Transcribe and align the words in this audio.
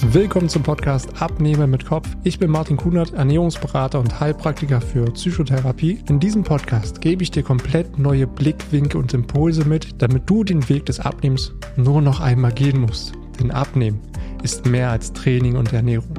Willkommen 0.00 0.48
zum 0.48 0.62
Podcast 0.62 1.20
Abnehmen 1.20 1.72
mit 1.72 1.84
Kopf. 1.84 2.08
Ich 2.22 2.38
bin 2.38 2.52
Martin 2.52 2.76
Kunert, 2.76 3.14
Ernährungsberater 3.14 3.98
und 3.98 4.20
Heilpraktiker 4.20 4.80
für 4.80 5.04
Psychotherapie. 5.06 5.98
In 6.08 6.20
diesem 6.20 6.44
Podcast 6.44 7.00
gebe 7.00 7.24
ich 7.24 7.32
dir 7.32 7.42
komplett 7.42 7.98
neue 7.98 8.28
Blickwinkel 8.28 9.00
und 9.00 9.12
Impulse 9.12 9.64
mit, 9.64 10.00
damit 10.00 10.30
du 10.30 10.44
den 10.44 10.66
Weg 10.68 10.86
des 10.86 11.00
Abnehmens 11.00 11.52
nur 11.76 12.00
noch 12.00 12.20
einmal 12.20 12.52
gehen 12.52 12.80
musst. 12.80 13.12
Denn 13.40 13.50
Abnehmen 13.50 14.00
ist 14.44 14.66
mehr 14.66 14.90
als 14.90 15.12
Training 15.12 15.56
und 15.56 15.72
Ernährung. 15.72 16.14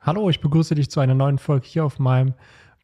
Hallo, 0.00 0.28
ich 0.28 0.40
begrüße 0.40 0.74
dich 0.74 0.90
zu 0.90 0.98
einer 0.98 1.14
neuen 1.14 1.38
Folge 1.38 1.66
hier 1.66 1.84
auf 1.84 2.00
meinem 2.00 2.34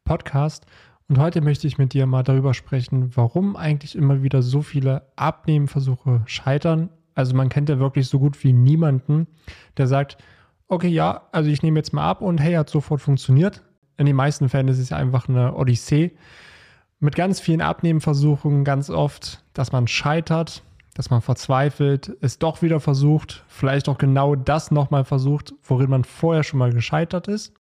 Podcast. 0.05 0.65
Und 1.09 1.19
heute 1.19 1.41
möchte 1.41 1.67
ich 1.67 1.77
mit 1.77 1.91
dir 1.93 2.05
mal 2.05 2.23
darüber 2.23 2.53
sprechen, 2.53 3.11
warum 3.17 3.57
eigentlich 3.57 3.97
immer 3.97 4.23
wieder 4.23 4.41
so 4.41 4.61
viele 4.61 5.11
Abnehmenversuche 5.17 6.21
scheitern 6.25 6.89
also 7.15 7.35
man 7.35 7.49
kennt 7.49 7.69
ja 7.69 7.79
wirklich 7.79 8.07
so 8.07 8.19
gut 8.19 8.43
wie 8.43 8.53
niemanden, 8.53 9.27
der 9.77 9.87
sagt, 9.87 10.17
okay, 10.67 10.87
ja, 10.87 11.23
also 11.31 11.49
ich 11.49 11.63
nehme 11.63 11.79
jetzt 11.79 11.93
mal 11.93 12.09
ab 12.09 12.21
und 12.21 12.39
hey, 12.39 12.53
hat 12.53 12.69
sofort 12.69 13.01
funktioniert. 13.01 13.61
In 13.97 14.05
den 14.05 14.15
meisten 14.15 14.49
Fällen 14.49 14.67
ist 14.67 14.79
es 14.79 14.89
ja 14.89 14.97
einfach 14.97 15.27
eine 15.27 15.55
Odyssee 15.55 16.11
mit 17.01 17.15
ganz 17.15 17.39
vielen 17.39 17.61
Abnehmenversuchen, 17.61 18.63
ganz 18.63 18.89
oft, 18.89 19.43
dass 19.53 19.71
man 19.71 19.87
scheitert, 19.87 20.63
dass 20.93 21.09
man 21.09 21.21
verzweifelt, 21.21 22.15
es 22.21 22.37
doch 22.37 22.61
wieder 22.61 22.79
versucht, 22.79 23.43
vielleicht 23.47 23.89
auch 23.89 23.97
genau 23.97 24.35
das 24.35 24.71
nochmal 24.71 25.03
versucht, 25.03 25.53
worin 25.63 25.89
man 25.89 26.03
vorher 26.03 26.43
schon 26.43 26.59
mal 26.59 26.71
gescheitert 26.71 27.27
ist. 27.27 27.53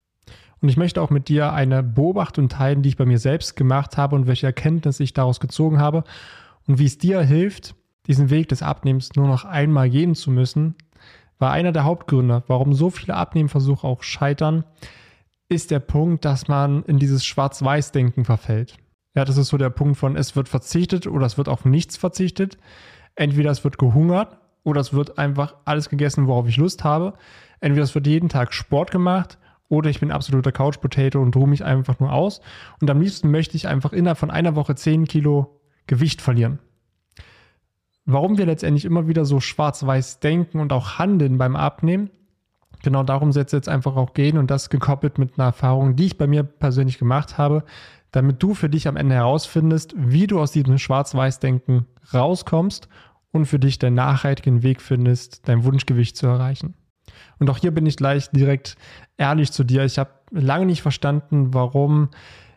Und 0.61 0.67
ich 0.67 0.77
möchte 0.77 1.01
auch 1.01 1.09
mit 1.09 1.29
dir 1.29 1.53
eine 1.53 1.83
Beobachtung 1.83 2.49
teilen, 2.49 2.81
die 2.81 2.89
ich 2.89 2.97
bei 2.97 3.05
mir 3.05 3.17
selbst 3.17 3.55
gemacht 3.55 3.97
habe 3.97 4.15
und 4.15 4.27
welche 4.27 4.47
Erkenntnisse 4.47 5.03
ich 5.03 5.13
daraus 5.13 5.39
gezogen 5.39 5.79
habe 5.79 6.03
und 6.67 6.79
wie 6.79 6.85
es 6.85 6.97
dir 6.97 7.21
hilft, 7.21 7.75
diesen 8.09 8.31
Weg 8.31 8.49
des 8.49 8.63
Abnehmens 8.63 9.15
nur 9.15 9.27
noch 9.27 9.45
einmal 9.45 9.89
gehen 9.89 10.15
zu 10.15 10.31
müssen, 10.31 10.73
war 11.37 11.51
einer 11.51 11.71
der 11.71 11.83
Hauptgründe, 11.83 12.43
warum 12.47 12.73
so 12.73 12.89
viele 12.89 13.13
Abnehmversuche 13.13 13.87
auch 13.87 14.01
scheitern, 14.01 14.65
ist 15.47 15.69
der 15.69 15.79
Punkt, 15.79 16.25
dass 16.25 16.47
man 16.47 16.83
in 16.83 16.97
dieses 16.97 17.23
Schwarz-Weiß-Denken 17.23 18.25
verfällt. 18.25 18.77
Ja, 19.15 19.25
das 19.25 19.37
ist 19.37 19.49
so 19.49 19.57
der 19.57 19.69
Punkt 19.69 19.97
von, 19.97 20.15
es 20.15 20.35
wird 20.35 20.49
verzichtet 20.49 21.05
oder 21.05 21.27
es 21.27 21.37
wird 21.37 21.47
auf 21.47 21.65
nichts 21.65 21.97
verzichtet. 21.97 22.57
Entweder 23.15 23.51
es 23.51 23.63
wird 23.63 23.77
gehungert 23.77 24.39
oder 24.63 24.81
es 24.81 24.91
wird 24.91 25.19
einfach 25.19 25.55
alles 25.65 25.89
gegessen, 25.89 26.27
worauf 26.27 26.47
ich 26.47 26.57
Lust 26.57 26.83
habe. 26.83 27.13
Entweder 27.59 27.83
es 27.83 27.93
wird 27.93 28.07
jeden 28.07 28.29
Tag 28.29 28.53
Sport 28.53 28.89
gemacht 28.89 29.37
oder 29.67 29.91
ich 29.91 29.99
bin 29.99 30.11
absoluter 30.11 30.51
Couch-Potato 30.51 31.21
und 31.21 31.35
ruhe 31.35 31.47
mich 31.47 31.63
einfach 31.63 31.99
nur 31.99 32.11
aus. 32.11 32.41
Und 32.81 32.89
am 32.89 33.01
liebsten 33.01 33.29
möchte 33.29 33.55
ich 33.55 33.67
einfach 33.67 33.93
innerhalb 33.93 34.17
von 34.17 34.31
einer 34.31 34.55
Woche 34.55 34.73
10 34.73 35.05
Kilo 35.05 35.61
Gewicht 35.85 36.21
verlieren 36.21 36.59
warum 38.11 38.37
wir 38.37 38.45
letztendlich 38.45 38.85
immer 38.85 39.07
wieder 39.07 39.25
so 39.25 39.39
schwarz-weiß 39.39 40.19
denken 40.19 40.59
und 40.59 40.73
auch 40.73 40.97
handeln 40.97 41.37
beim 41.37 41.55
Abnehmen. 41.55 42.09
Genau 42.81 43.03
darum 43.03 43.31
soll 43.31 43.43
es 43.43 43.51
jetzt 43.51 43.69
einfach 43.69 43.95
auch 43.95 44.13
gehen 44.13 44.37
und 44.37 44.49
das 44.49 44.69
gekoppelt 44.69 45.17
mit 45.19 45.37
einer 45.37 45.47
Erfahrung, 45.47 45.95
die 45.95 46.05
ich 46.07 46.17
bei 46.17 46.27
mir 46.27 46.43
persönlich 46.43 46.97
gemacht 46.97 47.37
habe, 47.37 47.63
damit 48.11 48.41
du 48.41 48.53
für 48.53 48.69
dich 48.69 48.87
am 48.87 48.97
Ende 48.97 49.15
herausfindest, 49.15 49.93
wie 49.95 50.27
du 50.27 50.39
aus 50.39 50.51
diesem 50.51 50.77
Schwarz-Weiß-Denken 50.77 51.85
rauskommst 52.13 52.89
und 53.31 53.45
für 53.45 53.59
dich 53.59 53.77
den 53.77 53.93
nachhaltigen 53.93 54.63
Weg 54.63 54.81
findest, 54.81 55.47
dein 55.47 55.63
Wunschgewicht 55.63 56.17
zu 56.17 56.25
erreichen. 56.25 56.73
Und 57.37 57.49
auch 57.49 57.57
hier 57.57 57.71
bin 57.71 57.85
ich 57.85 57.97
gleich 57.97 58.31
direkt 58.31 58.75
ehrlich 59.17 59.51
zu 59.51 59.63
dir. 59.63 59.83
Ich 59.83 59.99
habe 59.99 60.11
lange 60.31 60.65
nicht 60.65 60.81
verstanden, 60.81 61.53
warum 61.53 62.09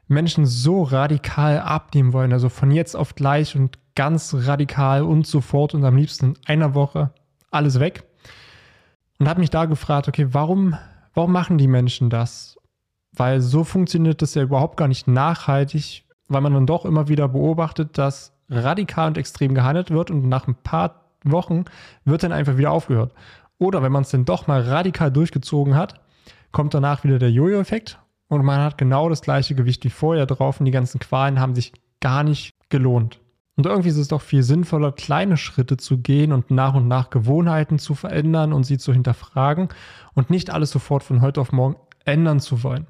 Menschen 0.08 0.46
so 0.46 0.82
radikal 0.82 1.58
abnehmen 1.58 2.12
wollen, 2.12 2.32
also 2.32 2.48
von 2.48 2.70
jetzt 2.70 2.94
auf 2.94 3.14
gleich 3.14 3.56
und 3.56 3.78
ganz 3.94 4.34
radikal 4.36 5.02
und 5.02 5.26
sofort 5.26 5.74
und 5.74 5.84
am 5.84 5.96
liebsten 5.96 6.26
in 6.26 6.36
einer 6.46 6.74
Woche 6.74 7.10
alles 7.50 7.80
weg. 7.80 8.04
Und 9.18 9.28
habe 9.28 9.40
mich 9.40 9.50
da 9.50 9.66
gefragt, 9.66 10.08
okay, 10.08 10.28
warum, 10.32 10.76
warum 11.14 11.32
machen 11.32 11.58
die 11.58 11.68
Menschen 11.68 12.10
das? 12.10 12.56
Weil 13.12 13.40
so 13.40 13.62
funktioniert 13.62 14.22
das 14.22 14.34
ja 14.34 14.42
überhaupt 14.42 14.76
gar 14.76 14.88
nicht 14.88 15.06
nachhaltig, 15.06 16.04
weil 16.28 16.40
man 16.40 16.54
dann 16.54 16.66
doch 16.66 16.84
immer 16.84 17.08
wieder 17.08 17.28
beobachtet, 17.28 17.98
dass 17.98 18.32
radikal 18.48 19.08
und 19.08 19.18
extrem 19.18 19.54
gehandelt 19.54 19.90
wird 19.90 20.10
und 20.10 20.28
nach 20.28 20.48
ein 20.48 20.54
paar 20.54 21.02
Wochen 21.24 21.64
wird 22.04 22.22
dann 22.22 22.32
einfach 22.32 22.56
wieder 22.56 22.72
aufgehört. 22.72 23.12
Oder 23.58 23.82
wenn 23.82 23.92
man 23.92 24.02
es 24.02 24.10
dann 24.10 24.24
doch 24.24 24.46
mal 24.46 24.62
radikal 24.62 25.12
durchgezogen 25.12 25.76
hat, 25.76 26.00
kommt 26.50 26.74
danach 26.74 27.04
wieder 27.04 27.18
der 27.18 27.30
Jojo-Effekt 27.30 27.98
und 28.28 28.44
man 28.44 28.60
hat 28.60 28.78
genau 28.78 29.08
das 29.08 29.22
gleiche 29.22 29.54
Gewicht 29.54 29.84
wie 29.84 29.90
vorher 29.90 30.26
drauf 30.26 30.58
und 30.58 30.66
die 30.66 30.72
ganzen 30.72 30.98
Qualen 30.98 31.38
haben 31.38 31.54
sich 31.54 31.72
gar 32.00 32.24
nicht 32.24 32.54
gelohnt. 32.70 33.21
Und 33.62 33.66
irgendwie 33.66 33.90
ist 33.90 33.96
es 33.96 34.08
doch 34.08 34.22
viel 34.22 34.42
sinnvoller, 34.42 34.90
kleine 34.90 35.36
Schritte 35.36 35.76
zu 35.76 35.98
gehen 35.98 36.32
und 36.32 36.50
nach 36.50 36.74
und 36.74 36.88
nach 36.88 37.10
Gewohnheiten 37.10 37.78
zu 37.78 37.94
verändern 37.94 38.52
und 38.52 38.64
sie 38.64 38.76
zu 38.76 38.92
hinterfragen 38.92 39.68
und 40.14 40.30
nicht 40.30 40.50
alles 40.50 40.72
sofort 40.72 41.04
von 41.04 41.20
heute 41.20 41.40
auf 41.40 41.52
morgen 41.52 41.76
ändern 42.04 42.40
zu 42.40 42.64
wollen. 42.64 42.88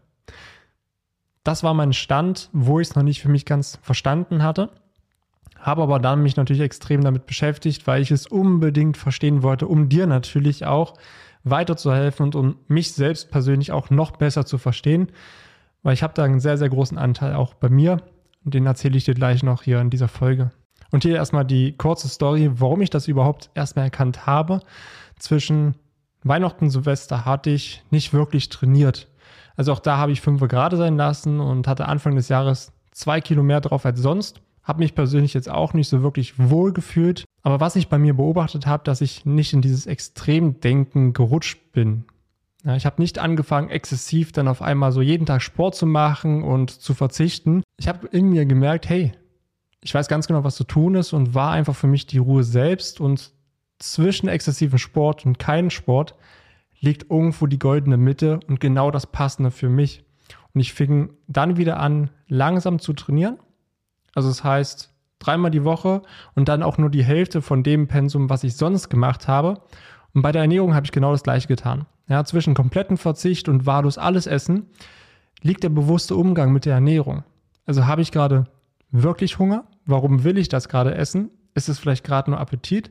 Das 1.44 1.62
war 1.62 1.74
mein 1.74 1.92
Stand, 1.92 2.48
wo 2.54 2.80
ich 2.80 2.88
es 2.88 2.96
noch 2.96 3.02
nicht 3.02 3.20
für 3.20 3.28
mich 3.28 3.44
ganz 3.44 3.80
verstanden 3.82 4.42
hatte, 4.42 4.70
habe 5.58 5.82
aber 5.82 5.98
dann 5.98 6.22
mich 6.22 6.36
natürlich 6.36 6.62
extrem 6.62 7.02
damit 7.02 7.26
beschäftigt, 7.26 7.86
weil 7.86 8.00
ich 8.00 8.10
es 8.10 8.26
unbedingt 8.26 8.96
verstehen 8.96 9.42
wollte, 9.42 9.66
um 9.66 9.90
dir 9.90 10.06
natürlich 10.06 10.64
auch 10.64 10.94
weiterzuhelfen 11.44 12.24
und 12.24 12.34
um 12.34 12.56
mich 12.66 12.94
selbst 12.94 13.30
persönlich 13.30 13.72
auch 13.72 13.90
noch 13.90 14.12
besser 14.12 14.46
zu 14.46 14.56
verstehen, 14.56 15.12
weil 15.82 15.92
ich 15.92 16.02
habe 16.02 16.14
da 16.14 16.24
einen 16.24 16.40
sehr, 16.40 16.56
sehr 16.56 16.70
großen 16.70 16.96
Anteil 16.96 17.34
auch 17.34 17.52
bei 17.52 17.68
mir 17.68 17.98
und 18.42 18.54
den 18.54 18.64
erzähle 18.64 18.96
ich 18.96 19.04
dir 19.04 19.12
gleich 19.12 19.42
noch 19.42 19.64
hier 19.64 19.78
in 19.78 19.90
dieser 19.90 20.08
Folge. 20.08 20.50
Und 20.92 21.02
hier 21.02 21.16
erstmal 21.16 21.44
die 21.44 21.76
kurze 21.76 22.08
Story, 22.08 22.50
warum 22.54 22.82
ich 22.82 22.90
das 22.90 23.08
überhaupt 23.08 23.50
erstmal 23.54 23.86
erkannt 23.86 24.26
habe. 24.26 24.60
Zwischen 25.18 25.74
Weihnachten 26.22 26.66
und 26.66 26.70
Silvester 26.70 27.24
hatte 27.24 27.50
ich 27.50 27.82
nicht 27.90 28.12
wirklich 28.12 28.50
trainiert. 28.50 29.08
Also 29.56 29.72
auch 29.72 29.80
da 29.80 29.96
habe 29.96 30.12
ich 30.12 30.20
fünf 30.20 30.46
Grad 30.48 30.76
sein 30.76 30.96
lassen 30.96 31.40
und 31.40 31.66
hatte 31.66 31.88
Anfang 31.88 32.14
des 32.14 32.28
Jahres 32.28 32.72
zwei 32.92 33.20
Kilo 33.20 33.42
mehr 33.42 33.60
drauf 33.60 33.84
als 33.86 34.00
sonst. 34.00 34.42
Habe 34.62 34.80
mich 34.80 34.94
persönlich 34.94 35.34
jetzt 35.34 35.50
auch 35.50 35.74
nicht 35.74 35.88
so 35.88 36.02
wirklich 36.02 36.38
wohl 36.38 36.72
gefühlt. 36.72 37.24
Aber 37.42 37.58
was 37.58 37.74
ich 37.74 37.88
bei 37.88 37.98
mir 37.98 38.14
beobachtet 38.14 38.66
habe, 38.66 38.84
dass 38.84 39.00
ich 39.00 39.24
nicht 39.24 39.52
in 39.52 39.62
dieses 39.62 39.86
Extremdenken 39.86 41.14
gerutscht 41.14 41.72
bin. 41.72 42.04
Ja, 42.64 42.76
ich 42.76 42.86
habe 42.86 43.02
nicht 43.02 43.18
angefangen, 43.18 43.70
exzessiv 43.70 44.30
dann 44.30 44.46
auf 44.46 44.62
einmal 44.62 44.92
so 44.92 45.00
jeden 45.00 45.26
Tag 45.26 45.42
Sport 45.42 45.74
zu 45.74 45.86
machen 45.86 46.44
und 46.44 46.70
zu 46.70 46.94
verzichten. 46.94 47.64
Ich 47.76 47.88
habe 47.88 48.06
in 48.06 48.28
mir 48.28 48.46
gemerkt, 48.46 48.88
hey, 48.88 49.12
ich 49.82 49.94
weiß 49.94 50.08
ganz 50.08 50.26
genau, 50.26 50.44
was 50.44 50.56
zu 50.56 50.64
tun 50.64 50.94
ist 50.94 51.12
und 51.12 51.34
war 51.34 51.52
einfach 51.52 51.74
für 51.74 51.88
mich 51.88 52.06
die 52.06 52.18
Ruhe 52.18 52.44
selbst 52.44 53.00
und 53.00 53.32
zwischen 53.78 54.28
exzessivem 54.28 54.78
Sport 54.78 55.26
und 55.26 55.38
keinem 55.38 55.70
Sport 55.70 56.14
liegt 56.78 57.10
irgendwo 57.10 57.46
die 57.46 57.58
goldene 57.58 57.96
Mitte 57.96 58.40
und 58.48 58.60
genau 58.60 58.90
das 58.90 59.06
Passende 59.06 59.50
für 59.50 59.68
mich. 59.68 60.04
Und 60.54 60.60
ich 60.60 60.72
fing 60.72 61.14
dann 61.26 61.56
wieder 61.56 61.80
an, 61.80 62.10
langsam 62.28 62.78
zu 62.78 62.92
trainieren. 62.92 63.38
Also 64.14 64.28
das 64.28 64.44
heißt, 64.44 64.92
dreimal 65.18 65.50
die 65.50 65.64
Woche 65.64 66.02
und 66.34 66.48
dann 66.48 66.62
auch 66.62 66.78
nur 66.78 66.90
die 66.90 67.04
Hälfte 67.04 67.42
von 67.42 67.62
dem 67.62 67.88
Pensum, 67.88 68.30
was 68.30 68.44
ich 68.44 68.56
sonst 68.56 68.88
gemacht 68.88 69.26
habe. 69.28 69.62
Und 70.14 70.22
bei 70.22 70.32
der 70.32 70.42
Ernährung 70.42 70.74
habe 70.74 70.86
ich 70.86 70.92
genau 70.92 71.12
das 71.12 71.22
gleiche 71.22 71.48
getan. 71.48 71.86
Ja, 72.08 72.24
zwischen 72.24 72.54
kompletten 72.54 72.98
Verzicht 72.98 73.48
und 73.48 73.66
wahllos 73.66 73.98
alles 73.98 74.26
essen 74.26 74.66
liegt 75.40 75.62
der 75.64 75.70
bewusste 75.70 76.14
Umgang 76.14 76.52
mit 76.52 76.66
der 76.66 76.74
Ernährung. 76.74 77.24
Also 77.66 77.86
habe 77.86 78.02
ich 78.02 78.12
gerade 78.12 78.46
wirklich 78.90 79.38
Hunger? 79.38 79.64
Warum 79.86 80.24
will 80.24 80.38
ich 80.38 80.48
das 80.48 80.68
gerade 80.68 80.94
essen? 80.94 81.30
Ist 81.54 81.68
es 81.68 81.78
vielleicht 81.78 82.04
gerade 82.04 82.30
nur 82.30 82.40
Appetit? 82.40 82.90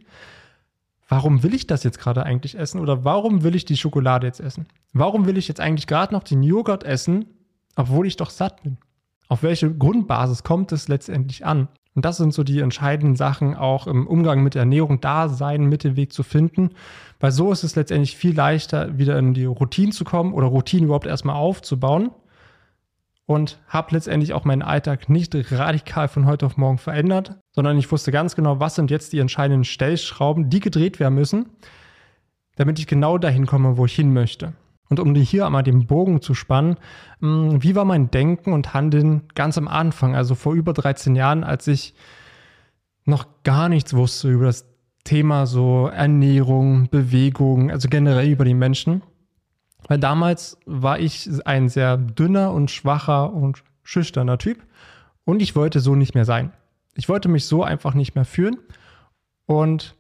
Warum 1.08 1.44
will 1.44 1.54
ich 1.54 1.68
das 1.68 1.84
jetzt 1.84 2.00
gerade 2.00 2.24
eigentlich 2.24 2.58
essen? 2.58 2.80
Oder 2.80 3.04
warum 3.04 3.44
will 3.44 3.56
ich 3.56 3.66
die 3.66 3.78
Schokolade 3.78 4.28
jetzt 4.28 4.40
essen? 4.40 4.68
Warum 4.94 5.26
will 5.26 5.38
ich 5.38 5.48
jetzt 5.48 5.60
eigentlich 5.60 5.88
gerade 5.88 6.14
noch 6.14 6.24
den 6.24 6.42
Joghurt 6.44 6.84
essen, 6.84 7.26
obwohl 7.76 8.08
ich 8.08 8.16
doch 8.18 8.30
satt 8.30 8.64
bin? 8.64 8.78
Auf 9.28 9.44
welche 9.44 9.74
Grundbasis 9.74 10.44
kommt 10.44 10.72
es 10.72 10.88
letztendlich 10.88 11.46
an? 11.46 11.68
Und 11.94 12.06
das 12.06 12.18
sind 12.18 12.34
so 12.34 12.44
die 12.44 12.60
entscheidenden 12.60 13.18
Sachen, 13.18 13.56
auch 13.56 13.88
im 13.88 14.08
Umgang 14.08 14.44
mit 14.44 14.56
Ernährung, 14.56 15.02
da 15.02 15.28
seinen 15.28 15.66
Mittelweg 15.66 16.14
zu 16.14 16.24
finden. 16.24 16.70
Weil 17.20 17.32
so 17.32 17.52
ist 17.52 17.64
es 17.64 17.76
letztendlich 17.76 18.16
viel 18.16 18.34
leichter, 18.34 18.98
wieder 18.98 19.20
in 19.20 19.34
die 19.34 19.46
Routine 19.46 19.92
zu 19.92 20.06
kommen 20.06 20.34
oder 20.34 20.48
Routine 20.48 20.86
überhaupt 20.86 21.08
erstmal 21.08 21.36
aufzubauen. 21.36 22.12
Und 23.26 23.60
habe 23.68 23.92
letztendlich 23.92 24.34
auch 24.34 24.44
meinen 24.44 24.62
Alltag 24.62 25.08
nicht 25.08 25.36
radikal 25.52 26.08
von 26.08 26.26
heute 26.26 26.46
auf 26.46 26.58
morgen 26.58 26.78
verändert, 26.78 27.40
sondern 27.52 27.78
ich 27.78 27.90
wusste 27.92 28.12
ganz 28.12 28.36
genau, 28.36 28.60
was 28.60 28.76
sind 28.76 28.92
jetzt 28.92 29.14
die 29.14 29.20
entscheidenden 29.20 29.64
Stellschrauben, 29.64 30.50
die 30.50 30.60
gedreht 30.60 31.00
werden 31.00 31.16
müssen, 31.16 31.46
damit 32.56 32.80
ich 32.80 32.88
genau 32.88 33.18
dahin 33.18 33.46
komme, 33.46 33.78
wo 33.78 33.86
ich 33.86 33.96
hin 33.96 34.12
möchte. 34.12 34.54
Und 34.90 35.00
um 35.00 35.16
hier 35.16 35.46
einmal 35.46 35.64
den 35.64 35.88
Bogen 35.88 36.22
zu 36.22 36.34
spannen, 36.34 36.76
hm, 37.22 37.64
wie 37.64 37.76
war 37.76 37.86
mein 37.86 38.12
Denken 38.12 38.52
und 38.52 38.74
Handeln 38.74 39.22
ganz 39.36 39.58
am 39.58 39.70
Anfang, 39.70 40.16
also 40.16 40.36
vor 40.36 40.54
über 40.54 40.74
13 40.74 41.16
Jahren, 41.16 41.46
als 41.46 41.66
ich 41.68 41.94
noch 43.06 43.26
gar 43.44 43.70
nichts 43.70 43.94
wusste 43.94 44.30
über 44.30 44.46
das 44.46 44.66
Thema 45.06 45.46
so 45.46 45.88
Ernährung, 45.88 46.90
Bewegung, 46.90 47.72
also 47.72 47.88
generell 47.90 48.30
über 48.30 48.44
die 48.44 48.54
Menschen. 48.54 49.02
Weil 49.88 50.00
damals 50.00 50.58
war 50.66 51.00
ich 51.00 51.30
ein 51.46 51.70
sehr 51.70 51.98
dünner 51.98 52.52
und 52.54 52.72
schwacher 52.72 53.34
und 53.34 53.64
schüchterner 53.84 54.38
Typ 54.38 54.64
und 55.26 55.42
ich 55.42 55.56
wollte 55.56 55.80
so 55.80 55.96
nicht 55.96 56.16
mehr 56.16 56.26
sein. 56.26 56.54
Ich 56.96 57.10
wollte 57.10 57.30
mich 57.30 57.46
so 57.46 57.64
einfach 57.64 57.94
nicht 57.94 58.16
mehr 58.16 58.26
fühlen 58.26 58.58
und 59.46 59.96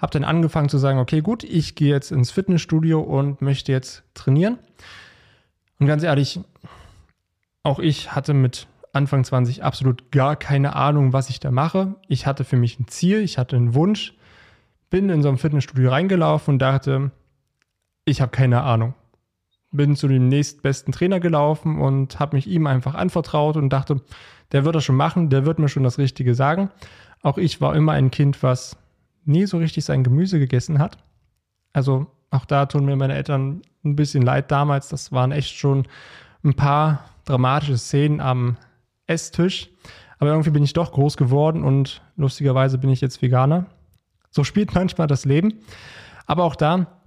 Habe 0.00 0.12
dann 0.12 0.24
angefangen 0.24 0.70
zu 0.70 0.78
sagen, 0.78 0.98
okay, 0.98 1.20
gut, 1.20 1.44
ich 1.44 1.74
gehe 1.74 1.90
jetzt 1.90 2.10
ins 2.10 2.30
Fitnessstudio 2.30 3.00
und 3.00 3.42
möchte 3.42 3.70
jetzt 3.70 4.02
trainieren. 4.14 4.58
Und 5.78 5.86
ganz 5.86 6.02
ehrlich, 6.02 6.40
auch 7.62 7.78
ich 7.78 8.14
hatte 8.14 8.32
mit 8.32 8.66
Anfang 8.94 9.24
20 9.24 9.62
absolut 9.62 10.10
gar 10.10 10.36
keine 10.36 10.74
Ahnung, 10.74 11.12
was 11.12 11.28
ich 11.28 11.38
da 11.38 11.50
mache. 11.50 11.96
Ich 12.08 12.26
hatte 12.26 12.44
für 12.44 12.56
mich 12.56 12.80
ein 12.80 12.88
Ziel, 12.88 13.20
ich 13.20 13.36
hatte 13.36 13.56
einen 13.56 13.74
Wunsch, 13.74 14.14
bin 14.88 15.10
in 15.10 15.20
so 15.22 15.28
ein 15.28 15.36
Fitnessstudio 15.36 15.90
reingelaufen 15.90 16.54
und 16.54 16.58
dachte, 16.60 17.10
ich 18.06 18.22
habe 18.22 18.30
keine 18.30 18.62
Ahnung. 18.62 18.94
Bin 19.72 19.96
zu 19.96 20.08
dem 20.08 20.28
nächstbesten 20.28 20.92
Trainer 20.92 21.20
gelaufen 21.20 21.80
und 21.80 22.18
habe 22.18 22.36
mich 22.36 22.46
ihm 22.46 22.66
einfach 22.66 22.94
anvertraut 22.94 23.56
und 23.56 23.70
dachte, 23.70 24.00
der 24.52 24.64
wird 24.64 24.74
das 24.74 24.84
schon 24.84 24.96
machen, 24.96 25.30
der 25.30 25.46
wird 25.46 25.58
mir 25.58 25.68
schon 25.68 25.84
das 25.84 25.98
Richtige 25.98 26.34
sagen. 26.34 26.70
Auch 27.22 27.38
ich 27.38 27.60
war 27.60 27.76
immer 27.76 27.92
ein 27.92 28.10
Kind, 28.10 28.42
was 28.42 28.76
nie 29.24 29.46
so 29.46 29.58
richtig 29.58 29.84
sein 29.84 30.02
Gemüse 30.02 30.38
gegessen 30.38 30.78
hat. 30.78 30.98
Also 31.72 32.06
auch 32.30 32.44
da 32.44 32.66
tun 32.66 32.84
mir 32.84 32.96
meine 32.96 33.14
Eltern 33.14 33.62
ein 33.84 33.96
bisschen 33.96 34.22
leid 34.22 34.50
damals. 34.50 34.88
Das 34.88 35.12
waren 35.12 35.32
echt 35.32 35.56
schon 35.56 35.86
ein 36.44 36.54
paar 36.54 37.04
dramatische 37.24 37.78
Szenen 37.78 38.20
am 38.20 38.56
Esstisch. 39.06 39.70
Aber 40.18 40.30
irgendwie 40.30 40.50
bin 40.50 40.62
ich 40.62 40.72
doch 40.72 40.92
groß 40.92 41.16
geworden 41.16 41.64
und 41.64 42.02
lustigerweise 42.16 42.78
bin 42.78 42.90
ich 42.90 43.00
jetzt 43.00 43.22
Veganer. 43.22 43.66
So 44.30 44.44
spielt 44.44 44.74
manchmal 44.74 45.06
das 45.06 45.24
Leben. 45.24 45.60
Aber 46.26 46.44
auch 46.44 46.56
da, 46.56 46.99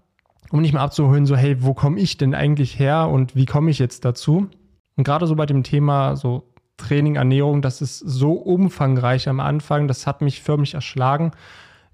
um 0.51 0.62
nicht 0.62 0.74
mal 0.74 0.81
abzuholen, 0.81 1.25
so, 1.25 1.36
hey, 1.36 1.63
wo 1.63 1.74
komme 1.74 2.00
ich 2.00 2.18
denn 2.18 2.36
eigentlich 2.36 2.78
her 2.80 3.10
und 3.10 3.36
wie 3.36 3.45
komme 3.45 3.72
ich 3.72 3.80
jetzt 3.80 4.06
dazu? 4.06 4.50
Und 4.95 5.04
gerade 5.04 5.28
so 5.28 5.36
bei 5.36 5.45
dem 5.45 5.63
Thema 5.63 6.16
so 6.16 6.54
Training, 6.78 7.16
Ernährung, 7.16 7.62
das 7.62 7.81
ist 7.81 8.00
so 8.00 8.34
umfangreich 8.34 9.30
am 9.30 9.40
Anfang, 9.40 9.88
das 9.88 10.07
hat 10.07 10.22
mich 10.22 10.42
förmlich 10.42 10.74
erschlagen. 10.74 11.31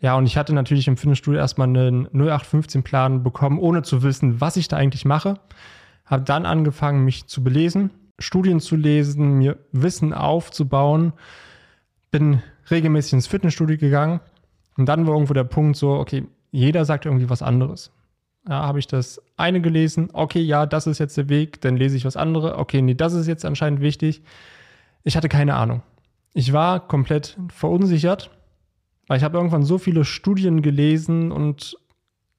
Ja, 0.01 0.15
und 0.15 0.25
ich 0.25 0.37
hatte 0.37 0.53
natürlich 0.53 0.87
im 0.87 0.97
Fitnessstudio 0.97 1.39
erstmal 1.39 1.67
einen 1.67 2.07
0815-Plan 2.09 3.21
bekommen, 3.23 3.59
ohne 3.59 3.81
zu 3.81 4.01
wissen, 4.01 4.39
was 4.39 4.55
ich 4.55 4.69
da 4.69 4.77
eigentlich 4.77 5.03
mache. 5.03 5.35
Habe 6.05 6.23
dann 6.23 6.45
angefangen, 6.45 7.03
mich 7.03 7.27
zu 7.27 7.43
belesen, 7.43 7.91
Studien 8.17 8.59
zu 8.59 8.75
lesen, 8.75 9.37
mir 9.37 9.57
Wissen 9.71 10.13
aufzubauen. 10.13 11.13
Bin 12.11 12.41
regelmäßig 12.71 13.13
ins 13.13 13.27
Fitnessstudio 13.27 13.77
gegangen. 13.77 14.19
Und 14.77 14.87
dann 14.87 15.05
war 15.05 15.13
irgendwo 15.13 15.33
der 15.33 15.43
Punkt 15.43 15.77
so, 15.77 15.91
okay, 15.91 16.25
jeder 16.51 16.85
sagt 16.85 17.05
irgendwie 17.05 17.29
was 17.29 17.41
anderes. 17.41 17.91
Ja, 18.49 18.65
habe 18.65 18.79
ich 18.79 18.87
das 18.87 19.21
eine 19.37 19.61
gelesen, 19.61 20.09
okay, 20.11 20.41
ja, 20.41 20.65
das 20.65 20.87
ist 20.87 20.97
jetzt 20.97 21.15
der 21.17 21.29
Weg, 21.29 21.61
dann 21.61 21.77
lese 21.77 21.95
ich 21.95 22.03
was 22.03 22.17
anderes, 22.17 22.51
okay, 22.57 22.81
nee, 22.81 22.95
das 22.95 23.13
ist 23.13 23.27
jetzt 23.27 23.45
anscheinend 23.45 23.79
wichtig. 23.79 24.23
Ich 25.03 25.15
hatte 25.15 25.29
keine 25.29 25.53
Ahnung. 25.53 25.83
Ich 26.33 26.51
war 26.51 26.79
komplett 26.79 27.37
verunsichert, 27.53 28.31
weil 29.05 29.17
ich 29.17 29.23
habe 29.23 29.37
irgendwann 29.37 29.61
so 29.61 29.77
viele 29.77 30.03
Studien 30.03 30.63
gelesen 30.63 31.31
und 31.31 31.77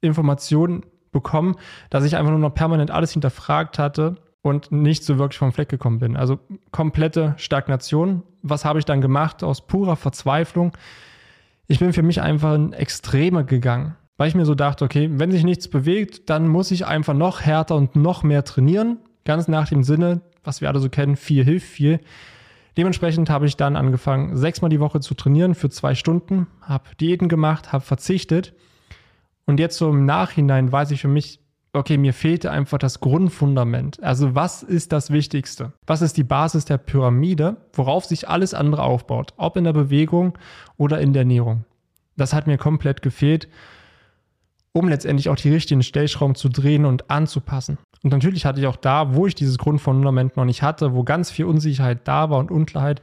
Informationen 0.01 0.83
bekommen, 1.13 1.55
dass 1.89 2.03
ich 2.03 2.17
einfach 2.17 2.31
nur 2.31 2.39
noch 2.39 2.53
permanent 2.53 2.91
alles 2.91 3.13
hinterfragt 3.13 3.79
hatte 3.79 4.17
und 4.41 4.69
nicht 4.69 5.05
so 5.05 5.17
wirklich 5.17 5.39
vom 5.39 5.53
Fleck 5.53 5.69
gekommen 5.69 5.99
bin. 5.99 6.17
Also 6.17 6.39
komplette 6.71 7.35
Stagnation. 7.37 8.23
Was 8.41 8.65
habe 8.65 8.79
ich 8.79 8.85
dann 8.85 8.99
gemacht? 8.99 9.43
Aus 9.43 9.65
purer 9.65 9.95
Verzweiflung. 9.95 10.73
Ich 11.67 11.79
bin 11.79 11.93
für 11.93 12.03
mich 12.03 12.21
einfach 12.21 12.55
in 12.55 12.73
Extreme 12.73 13.45
gegangen, 13.45 13.95
weil 14.21 14.27
ich 14.27 14.35
mir 14.35 14.45
so 14.45 14.53
dachte, 14.53 14.85
okay, 14.85 15.09
wenn 15.13 15.31
sich 15.31 15.43
nichts 15.43 15.67
bewegt, 15.67 16.29
dann 16.29 16.47
muss 16.47 16.69
ich 16.69 16.85
einfach 16.85 17.15
noch 17.15 17.41
härter 17.41 17.75
und 17.75 17.95
noch 17.95 18.21
mehr 18.21 18.43
trainieren. 18.43 18.99
Ganz 19.25 19.47
nach 19.47 19.67
dem 19.67 19.81
Sinne, 19.81 20.21
was 20.43 20.61
wir 20.61 20.69
alle 20.69 20.77
so 20.77 20.89
kennen, 20.89 21.15
viel 21.15 21.43
hilft 21.43 21.65
viel. 21.65 21.99
Dementsprechend 22.77 23.31
habe 23.31 23.47
ich 23.47 23.57
dann 23.57 23.75
angefangen, 23.75 24.37
sechsmal 24.37 24.69
die 24.69 24.79
Woche 24.79 24.99
zu 24.99 25.15
trainieren 25.15 25.55
für 25.55 25.71
zwei 25.71 25.95
Stunden, 25.95 26.45
habe 26.61 26.83
Diäten 26.99 27.29
gemacht, 27.29 27.73
habe 27.73 27.83
verzichtet. 27.83 28.53
Und 29.45 29.59
jetzt 29.59 29.79
so 29.79 29.89
im 29.89 30.05
Nachhinein 30.05 30.71
weiß 30.71 30.91
ich 30.91 31.01
für 31.01 31.07
mich, 31.07 31.39
okay, 31.73 31.97
mir 31.97 32.13
fehlte 32.13 32.51
einfach 32.51 32.77
das 32.77 32.99
Grundfundament. 32.99 34.03
Also 34.03 34.35
was 34.35 34.61
ist 34.61 34.91
das 34.91 35.09
Wichtigste? 35.09 35.73
Was 35.87 36.03
ist 36.03 36.15
die 36.15 36.23
Basis 36.23 36.65
der 36.65 36.77
Pyramide, 36.77 37.57
worauf 37.73 38.05
sich 38.05 38.29
alles 38.29 38.53
andere 38.53 38.83
aufbaut? 38.83 39.33
Ob 39.37 39.57
in 39.57 39.63
der 39.63 39.73
Bewegung 39.73 40.37
oder 40.77 41.01
in 41.01 41.11
der 41.11 41.21
Ernährung. 41.21 41.65
Das 42.17 42.35
hat 42.35 42.45
mir 42.45 42.59
komplett 42.59 43.01
gefehlt, 43.01 43.47
um 44.73 44.87
letztendlich 44.87 45.29
auch 45.29 45.35
die 45.35 45.51
richtigen 45.51 45.83
Stellschrauben 45.83 46.35
zu 46.35 46.49
drehen 46.49 46.85
und 46.85 47.09
anzupassen. 47.09 47.77
Und 48.03 48.11
natürlich 48.11 48.45
hatte 48.45 48.59
ich 48.59 48.67
auch 48.67 48.77
da, 48.77 49.13
wo 49.13 49.27
ich 49.27 49.35
dieses 49.35 49.57
Grundfundament 49.57 50.37
noch 50.37 50.45
nicht 50.45 50.61
hatte, 50.61 50.93
wo 50.93 51.03
ganz 51.03 51.29
viel 51.29 51.45
Unsicherheit 51.45 52.07
da 52.07 52.29
war 52.29 52.39
und 52.39 52.51
Unklarheit, 52.51 53.01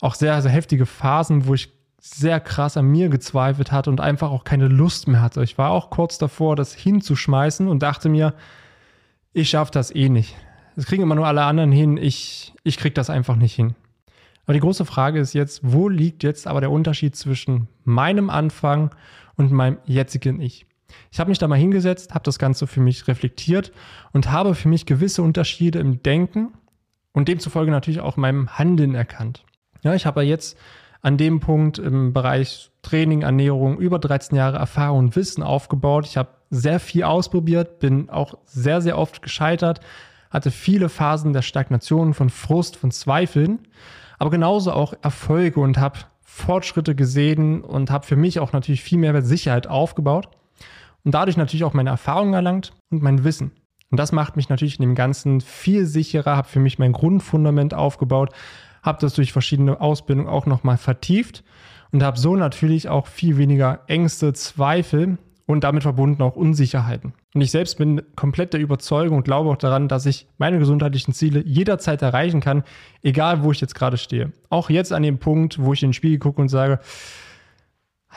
auch 0.00 0.14
sehr, 0.14 0.40
sehr 0.42 0.50
heftige 0.50 0.86
Phasen, 0.86 1.46
wo 1.46 1.54
ich 1.54 1.70
sehr 2.00 2.40
krass 2.40 2.76
an 2.76 2.86
mir 2.86 3.08
gezweifelt 3.08 3.70
hatte 3.70 3.88
und 3.88 4.00
einfach 4.00 4.32
auch 4.32 4.42
keine 4.42 4.66
Lust 4.66 5.06
mehr 5.06 5.22
hatte. 5.22 5.44
Ich 5.44 5.56
war 5.58 5.70
auch 5.70 5.90
kurz 5.90 6.18
davor, 6.18 6.56
das 6.56 6.74
hinzuschmeißen 6.74 7.68
und 7.68 7.84
dachte 7.84 8.08
mir, 8.08 8.34
ich 9.32 9.50
schaffe 9.50 9.70
das 9.70 9.94
eh 9.94 10.08
nicht. 10.08 10.34
Das 10.74 10.86
kriegen 10.86 11.04
immer 11.04 11.14
nur 11.14 11.28
alle 11.28 11.44
anderen 11.44 11.70
hin, 11.70 11.96
ich, 11.96 12.52
ich 12.64 12.78
kriege 12.78 12.94
das 12.94 13.10
einfach 13.10 13.36
nicht 13.36 13.54
hin. 13.54 13.76
Aber 14.44 14.54
die 14.54 14.60
große 14.60 14.84
Frage 14.84 15.20
ist 15.20 15.34
jetzt, 15.34 15.60
wo 15.62 15.88
liegt 15.88 16.24
jetzt 16.24 16.48
aber 16.48 16.60
der 16.60 16.72
Unterschied 16.72 17.14
zwischen 17.14 17.68
meinem 17.84 18.30
Anfang 18.30 18.90
und 19.36 19.52
meinem 19.52 19.78
jetzigen 19.84 20.40
Ich? 20.40 20.66
Ich 21.10 21.20
habe 21.20 21.30
mich 21.30 21.38
da 21.38 21.48
mal 21.48 21.58
hingesetzt, 21.58 22.14
habe 22.14 22.24
das 22.24 22.38
Ganze 22.38 22.66
für 22.66 22.80
mich 22.80 23.08
reflektiert 23.08 23.72
und 24.12 24.30
habe 24.30 24.54
für 24.54 24.68
mich 24.68 24.86
gewisse 24.86 25.22
Unterschiede 25.22 25.78
im 25.78 26.02
Denken 26.02 26.52
und 27.12 27.28
demzufolge 27.28 27.70
natürlich 27.70 28.00
auch 28.00 28.16
meinem 28.16 28.58
Handeln 28.58 28.94
erkannt. 28.94 29.44
Ja, 29.82 29.94
ich 29.94 30.06
habe 30.06 30.22
ja 30.22 30.30
jetzt 30.30 30.56
an 31.02 31.16
dem 31.16 31.40
Punkt 31.40 31.78
im 31.78 32.12
Bereich 32.12 32.70
Training, 32.82 33.22
Ernährung 33.22 33.78
über 33.78 33.98
13 33.98 34.36
Jahre 34.36 34.58
Erfahrung 34.58 34.98
und 34.98 35.16
Wissen 35.16 35.42
aufgebaut. 35.42 36.06
Ich 36.06 36.16
habe 36.16 36.30
sehr 36.50 36.80
viel 36.80 37.04
ausprobiert, 37.04 37.80
bin 37.80 38.08
auch 38.08 38.34
sehr, 38.44 38.80
sehr 38.80 38.98
oft 38.98 39.22
gescheitert, 39.22 39.80
hatte 40.30 40.50
viele 40.50 40.88
Phasen 40.88 41.32
der 41.32 41.42
Stagnation, 41.42 42.14
von 42.14 42.30
Frust, 42.30 42.76
von 42.76 42.90
Zweifeln, 42.90 43.60
aber 44.18 44.30
genauso 44.30 44.72
auch 44.72 44.94
Erfolge 45.02 45.60
und 45.60 45.78
habe 45.78 45.98
Fortschritte 46.20 46.94
gesehen 46.94 47.62
und 47.62 47.90
habe 47.90 48.06
für 48.06 48.16
mich 48.16 48.38
auch 48.38 48.52
natürlich 48.52 48.82
viel 48.82 48.98
mehr 48.98 49.20
Sicherheit 49.22 49.66
aufgebaut 49.66 50.28
und 51.04 51.14
dadurch 51.14 51.36
natürlich 51.36 51.64
auch 51.64 51.74
meine 51.74 51.90
Erfahrungen 51.90 52.34
erlangt 52.34 52.72
und 52.90 53.02
mein 53.02 53.24
Wissen. 53.24 53.52
Und 53.90 53.98
das 53.98 54.12
macht 54.12 54.36
mich 54.36 54.48
natürlich 54.48 54.78
in 54.78 54.82
dem 54.82 54.94
Ganzen 54.94 55.40
viel 55.40 55.86
sicherer, 55.86 56.36
habe 56.36 56.48
für 56.48 56.60
mich 56.60 56.78
mein 56.78 56.92
Grundfundament 56.92 57.74
aufgebaut, 57.74 58.30
habe 58.82 58.98
das 59.00 59.14
durch 59.14 59.32
verschiedene 59.32 59.80
Ausbildungen 59.80 60.28
auch 60.28 60.46
nochmal 60.46 60.78
vertieft 60.78 61.44
und 61.92 62.02
habe 62.02 62.18
so 62.18 62.34
natürlich 62.36 62.88
auch 62.88 63.06
viel 63.06 63.36
weniger 63.36 63.80
Ängste, 63.86 64.32
Zweifel 64.32 65.18
und 65.46 65.64
damit 65.64 65.82
verbunden 65.82 66.22
auch 66.22 66.36
Unsicherheiten. 66.36 67.12
Und 67.34 67.40
ich 67.40 67.50
selbst 67.50 67.76
bin 67.78 68.02
komplett 68.16 68.54
der 68.54 68.60
Überzeugung 68.60 69.18
und 69.18 69.24
glaube 69.24 69.50
auch 69.50 69.56
daran, 69.56 69.88
dass 69.88 70.06
ich 70.06 70.26
meine 70.38 70.58
gesundheitlichen 70.58 71.12
Ziele 71.12 71.42
jederzeit 71.44 72.02
erreichen 72.02 72.40
kann, 72.40 72.64
egal 73.02 73.42
wo 73.42 73.52
ich 73.52 73.60
jetzt 73.60 73.74
gerade 73.74 73.98
stehe. 73.98 74.32
Auch 74.48 74.70
jetzt 74.70 74.92
an 74.92 75.02
dem 75.02 75.18
Punkt, 75.18 75.62
wo 75.62 75.72
ich 75.72 75.82
in 75.82 75.88
den 75.88 75.94
Spiegel 75.94 76.18
gucke 76.18 76.40
und 76.40 76.48
sage, 76.48 76.80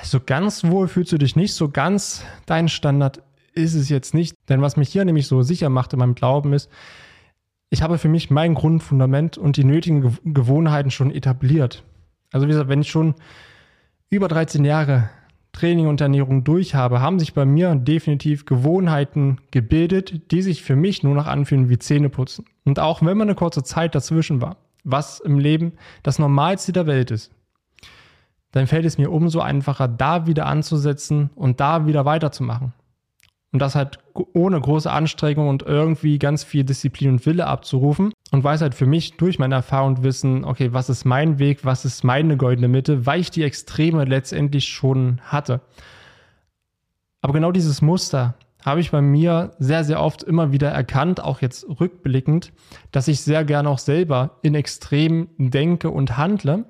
so 0.03 0.19
ganz 0.19 0.63
wohl 0.63 0.87
fühlst 0.87 1.11
du 1.11 1.17
dich 1.17 1.35
nicht, 1.35 1.53
so 1.53 1.69
ganz 1.69 2.23
dein 2.45 2.69
Standard 2.69 3.21
ist 3.53 3.73
es 3.73 3.89
jetzt 3.89 4.13
nicht. 4.13 4.35
Denn 4.49 4.61
was 4.61 4.77
mich 4.77 4.89
hier 4.89 5.05
nämlich 5.05 5.27
so 5.27 5.41
sicher 5.41 5.69
macht 5.69 5.93
in 5.93 5.99
meinem 5.99 6.15
Glauben 6.15 6.53
ist, 6.53 6.69
ich 7.69 7.81
habe 7.81 7.97
für 7.97 8.09
mich 8.09 8.29
mein 8.29 8.53
Grundfundament 8.53 9.37
und 9.37 9.57
die 9.57 9.63
nötigen 9.63 10.17
Gewohnheiten 10.25 10.91
schon 10.91 11.11
etabliert. 11.11 11.83
Also 12.31 12.47
wie 12.47 12.51
gesagt, 12.51 12.69
wenn 12.69 12.81
ich 12.81 12.91
schon 12.91 13.15
über 14.09 14.27
13 14.27 14.63
Jahre 14.65 15.09
Training 15.51 15.87
und 15.87 16.01
Ernährung 16.01 16.43
durch 16.43 16.75
habe, 16.75 16.99
haben 16.99 17.19
sich 17.19 17.33
bei 17.33 17.45
mir 17.45 17.73
definitiv 17.75 18.45
Gewohnheiten 18.45 19.39
gebildet, 19.51 20.31
die 20.31 20.41
sich 20.41 20.63
für 20.63 20.75
mich 20.75 21.01
nur 21.01 21.15
noch 21.15 21.27
anfühlen 21.27 21.69
wie 21.69 21.79
Zähneputzen. 21.79 22.45
Und 22.65 22.79
auch 22.79 23.01
wenn 23.01 23.17
man 23.17 23.29
eine 23.29 23.35
kurze 23.35 23.63
Zeit 23.63 23.95
dazwischen 23.95 24.41
war, 24.41 24.57
was 24.83 25.21
im 25.21 25.39
Leben 25.39 25.73
das 26.03 26.19
Normalste 26.19 26.73
der 26.73 26.87
Welt 26.87 27.09
ist, 27.09 27.31
dann 28.55 28.67
fällt 28.67 28.85
es 28.85 28.97
mir 28.97 29.11
umso 29.11 29.41
einfacher, 29.41 29.89
da 29.89 30.27
wieder 30.27 30.45
anzusetzen 30.45 31.29
und 31.35 31.59
da 31.59 31.87
wieder 31.87 32.05
weiterzumachen. 32.05 32.71
Und 33.51 33.59
das 33.59 33.75
halt 33.75 33.99
ohne 34.13 34.59
große 34.61 34.89
Anstrengung 34.89 35.49
und 35.49 35.63
irgendwie 35.63 36.19
ganz 36.19 36.45
viel 36.45 36.63
Disziplin 36.63 37.09
und 37.09 37.25
Wille 37.25 37.47
abzurufen. 37.47 38.13
Und 38.31 38.45
weiß 38.45 38.61
halt 38.61 38.73
für 38.73 38.85
mich 38.85 39.17
durch 39.17 39.39
meine 39.39 39.55
Erfahrung 39.55 39.95
und 39.95 40.03
Wissen, 40.03 40.45
okay, 40.45 40.71
was 40.71 40.89
ist 40.89 41.03
mein 41.03 41.37
Weg, 41.37 41.65
was 41.65 41.83
ist 41.83 42.05
meine 42.05 42.37
goldene 42.37 42.69
Mitte, 42.69 43.05
weil 43.05 43.19
ich 43.19 43.29
die 43.29 43.43
Extreme 43.43 44.05
letztendlich 44.05 44.69
schon 44.69 45.19
hatte. 45.25 45.59
Aber 47.21 47.33
genau 47.33 47.51
dieses 47.51 47.81
Muster 47.81 48.35
habe 48.63 48.79
ich 48.79 48.91
bei 48.91 49.01
mir 49.01 49.51
sehr, 49.59 49.83
sehr 49.83 50.01
oft 50.01 50.23
immer 50.23 50.53
wieder 50.53 50.69
erkannt, 50.69 51.21
auch 51.21 51.41
jetzt 51.41 51.65
rückblickend, 51.81 52.53
dass 52.91 53.09
ich 53.09 53.19
sehr 53.19 53.43
gerne 53.43 53.69
auch 53.69 53.79
selber 53.79 54.39
in 54.43 54.55
Extremen 54.55 55.27
denke 55.37 55.89
und 55.89 56.15
handle. 56.15 56.63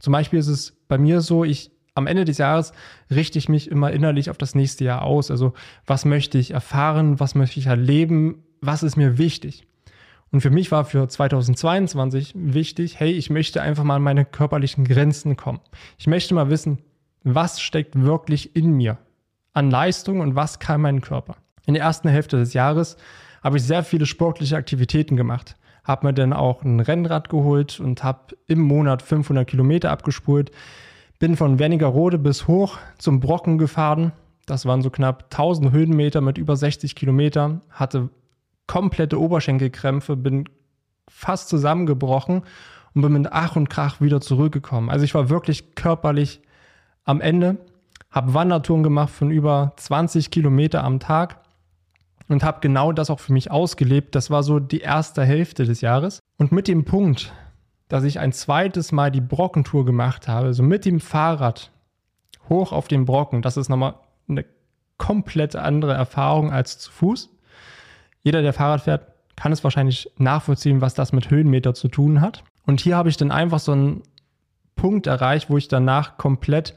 Zum 0.00 0.12
Beispiel 0.12 0.38
ist 0.38 0.48
es 0.48 0.72
bei 0.88 0.98
mir 0.98 1.20
so, 1.20 1.44
ich 1.44 1.70
am 1.94 2.06
Ende 2.06 2.24
des 2.24 2.38
Jahres 2.38 2.72
richte 3.10 3.38
ich 3.38 3.48
mich 3.48 3.70
immer 3.70 3.90
innerlich 3.92 4.30
auf 4.30 4.38
das 4.38 4.54
nächste 4.54 4.84
Jahr 4.84 5.02
aus. 5.02 5.30
Also 5.30 5.52
was 5.86 6.04
möchte 6.04 6.38
ich 6.38 6.52
erfahren, 6.52 7.20
was 7.20 7.34
möchte 7.34 7.60
ich 7.60 7.66
erleben, 7.66 8.42
was 8.60 8.82
ist 8.82 8.96
mir 8.96 9.18
wichtig. 9.18 9.66
Und 10.32 10.40
für 10.40 10.50
mich 10.50 10.70
war 10.70 10.84
für 10.84 11.08
2022 11.08 12.34
wichtig, 12.36 13.00
hey, 13.00 13.10
ich 13.10 13.30
möchte 13.30 13.62
einfach 13.62 13.84
mal 13.84 13.96
an 13.96 14.02
meine 14.02 14.24
körperlichen 14.24 14.84
Grenzen 14.84 15.36
kommen. 15.36 15.60
Ich 15.98 16.06
möchte 16.06 16.34
mal 16.34 16.50
wissen, 16.50 16.78
was 17.24 17.60
steckt 17.60 18.00
wirklich 18.00 18.54
in 18.54 18.72
mir 18.72 18.98
an 19.52 19.70
Leistung 19.70 20.20
und 20.20 20.36
was 20.36 20.60
kann 20.60 20.80
mein 20.80 21.00
Körper. 21.00 21.36
In 21.66 21.74
der 21.74 21.82
ersten 21.82 22.08
Hälfte 22.08 22.36
des 22.36 22.54
Jahres 22.54 22.96
habe 23.42 23.56
ich 23.56 23.64
sehr 23.64 23.82
viele 23.82 24.06
sportliche 24.06 24.56
Aktivitäten 24.56 25.16
gemacht. 25.16 25.56
Habe 25.84 26.06
mir 26.06 26.12
dann 26.12 26.32
auch 26.32 26.62
ein 26.62 26.80
Rennrad 26.80 27.28
geholt 27.28 27.80
und 27.80 28.04
habe 28.04 28.36
im 28.46 28.60
Monat 28.60 29.02
500 29.02 29.46
Kilometer 29.46 29.90
abgespult. 29.90 30.50
Bin 31.18 31.36
von 31.36 31.58
Wernigerode 31.58 32.18
bis 32.18 32.46
hoch 32.46 32.78
zum 32.98 33.20
Brocken 33.20 33.58
gefahren. 33.58 34.12
Das 34.46 34.66
waren 34.66 34.82
so 34.82 34.90
knapp 34.90 35.24
1000 35.30 35.70
Höhenmeter 35.72 36.20
mit 36.20 36.38
über 36.38 36.56
60 36.56 36.94
Kilometern. 36.94 37.60
Hatte 37.70 38.08
komplette 38.66 39.20
Oberschenkelkrämpfe, 39.20 40.16
bin 40.16 40.48
fast 41.08 41.48
zusammengebrochen 41.48 42.42
und 42.94 43.02
bin 43.02 43.12
mit 43.12 43.32
Ach 43.32 43.56
und 43.56 43.68
Krach 43.68 44.00
wieder 44.00 44.20
zurückgekommen. 44.20 44.90
Also 44.90 45.04
ich 45.04 45.14
war 45.14 45.28
wirklich 45.28 45.74
körperlich 45.74 46.40
am 47.04 47.20
Ende, 47.20 47.58
habe 48.10 48.34
Wandertouren 48.34 48.82
gemacht 48.82 49.10
von 49.10 49.30
über 49.30 49.72
20 49.76 50.30
Kilometer 50.30 50.84
am 50.84 51.00
Tag 51.00 51.40
und 52.30 52.44
habe 52.44 52.60
genau 52.60 52.92
das 52.92 53.10
auch 53.10 53.20
für 53.20 53.32
mich 53.32 53.50
ausgelebt. 53.50 54.14
Das 54.14 54.30
war 54.30 54.42
so 54.42 54.60
die 54.60 54.80
erste 54.80 55.24
Hälfte 55.24 55.64
des 55.64 55.80
Jahres. 55.80 56.20
Und 56.38 56.52
mit 56.52 56.68
dem 56.68 56.84
Punkt, 56.84 57.32
dass 57.88 58.04
ich 58.04 58.20
ein 58.20 58.32
zweites 58.32 58.92
Mal 58.92 59.10
die 59.10 59.20
Brockentour 59.20 59.84
gemacht 59.84 60.28
habe, 60.28 60.54
so 60.54 60.62
mit 60.62 60.84
dem 60.84 61.00
Fahrrad 61.00 61.72
hoch 62.48 62.72
auf 62.72 62.88
den 62.88 63.04
Brocken, 63.04 63.42
das 63.42 63.56
ist 63.56 63.68
nochmal 63.68 63.94
eine 64.28 64.44
komplett 64.96 65.56
andere 65.56 65.94
Erfahrung 65.94 66.52
als 66.52 66.78
zu 66.78 66.92
Fuß. 66.92 67.30
Jeder, 68.22 68.42
der 68.42 68.52
Fahrrad 68.52 68.82
fährt, 68.82 69.08
kann 69.34 69.50
es 69.50 69.64
wahrscheinlich 69.64 70.10
nachvollziehen, 70.18 70.80
was 70.80 70.94
das 70.94 71.12
mit 71.12 71.30
Höhenmeter 71.30 71.74
zu 71.74 71.88
tun 71.88 72.20
hat. 72.20 72.44
Und 72.64 72.80
hier 72.80 72.96
habe 72.96 73.08
ich 73.08 73.16
dann 73.16 73.32
einfach 73.32 73.58
so 73.58 73.72
einen 73.72 74.02
Punkt 74.76 75.08
erreicht, 75.08 75.50
wo 75.50 75.56
ich 75.56 75.66
danach 75.66 76.16
komplett 76.16 76.76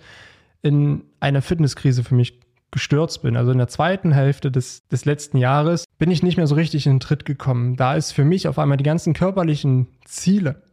in 0.63 1.03
eine 1.19 1.41
Fitnesskrise 1.41 2.03
für 2.03 2.15
mich 2.15 2.39
gestürzt 2.73 3.21
bin. 3.21 3.37
Also 3.37 3.51
in 3.51 3.59
der 3.59 3.69
zweiten 3.69 4.11
Hälfte 4.11 4.51
des, 4.51 4.85
des 4.89 5.05
letzten 5.05 5.37
Jahres 5.37 5.85
bin 5.99 6.11
ich 6.11 6.23
nicht 6.23 6.35
mehr 6.35 6.47
so 6.47 6.55
richtig 6.55 6.85
in 6.85 6.95
den 6.95 6.99
Tritt 6.99 7.23
gekommen. 7.23 7.77
Da 7.77 7.95
ist 7.95 8.11
für 8.11 8.25
mich 8.25 8.47
auf 8.47 8.59
einmal 8.59 8.77
die 8.77 8.83
ganzen 8.83 9.13
körperlichen 9.13 9.87
Ziele 10.03 10.63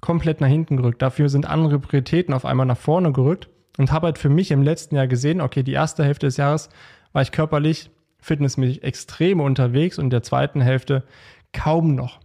komplett 0.00 0.40
nach 0.40 0.48
hinten 0.48 0.76
gerückt. 0.76 1.02
Dafür 1.02 1.28
sind 1.28 1.46
andere 1.46 1.78
Prioritäten 1.78 2.34
auf 2.34 2.44
einmal 2.44 2.66
nach 2.66 2.78
vorne 2.78 3.12
gerückt 3.12 3.48
und 3.78 3.92
habe 3.92 4.06
halt 4.06 4.18
für 4.18 4.30
mich 4.30 4.50
im 4.50 4.62
letzten 4.62 4.96
Jahr 4.96 5.06
gesehen, 5.06 5.40
okay, 5.40 5.62
die 5.62 5.72
erste 5.72 6.04
Hälfte 6.04 6.26
des 6.26 6.38
Jahres 6.38 6.70
war 7.12 7.22
ich 7.22 7.30
körperlich, 7.30 7.90
fitnessmäßig 8.18 8.82
extrem 8.82 9.40
unterwegs 9.40 9.98
und 9.98 10.10
der 10.10 10.22
zweiten 10.22 10.60
Hälfte 10.60 11.04
kaum 11.52 11.94
noch. 11.94 12.20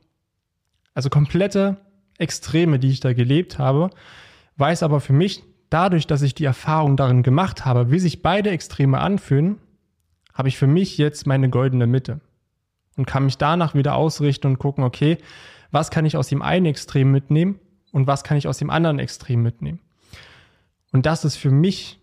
Also 0.93 1.09
komplette 1.09 1.77
Extreme, 2.17 2.79
die 2.79 2.89
ich 2.89 2.99
da 3.01 3.13
gelebt 3.13 3.59
habe, 3.59 3.89
weiß 4.57 4.83
aber 4.83 5.01
für 5.01 5.13
mich, 5.13 5.43
dadurch, 5.71 6.05
dass 6.05 6.21
ich 6.21 6.35
die 6.35 6.45
Erfahrung 6.45 6.97
darin 6.97 7.23
gemacht 7.23 7.65
habe, 7.65 7.89
wie 7.89 7.99
sich 7.99 8.21
beide 8.21 8.51
Extreme 8.51 8.99
anfühlen, 8.99 9.57
habe 10.33 10.49
ich 10.49 10.57
für 10.57 10.67
mich 10.67 10.97
jetzt 10.97 11.25
meine 11.25 11.49
goldene 11.49 11.87
Mitte 11.87 12.21
und 12.97 13.07
kann 13.07 13.25
mich 13.25 13.37
danach 13.37 13.73
wieder 13.73 13.95
ausrichten 13.95 14.47
und 14.47 14.59
gucken, 14.59 14.83
okay, 14.83 15.17
was 15.71 15.89
kann 15.89 16.05
ich 16.05 16.17
aus 16.17 16.27
dem 16.27 16.41
einen 16.41 16.67
Extrem 16.67 17.11
mitnehmen 17.11 17.59
und 17.91 18.05
was 18.05 18.23
kann 18.23 18.37
ich 18.37 18.47
aus 18.47 18.57
dem 18.57 18.69
anderen 18.69 18.99
Extrem 18.99 19.41
mitnehmen. 19.41 19.79
Und 20.91 21.05
das 21.05 21.25
ist 21.25 21.37
für 21.37 21.51
mich 21.51 21.99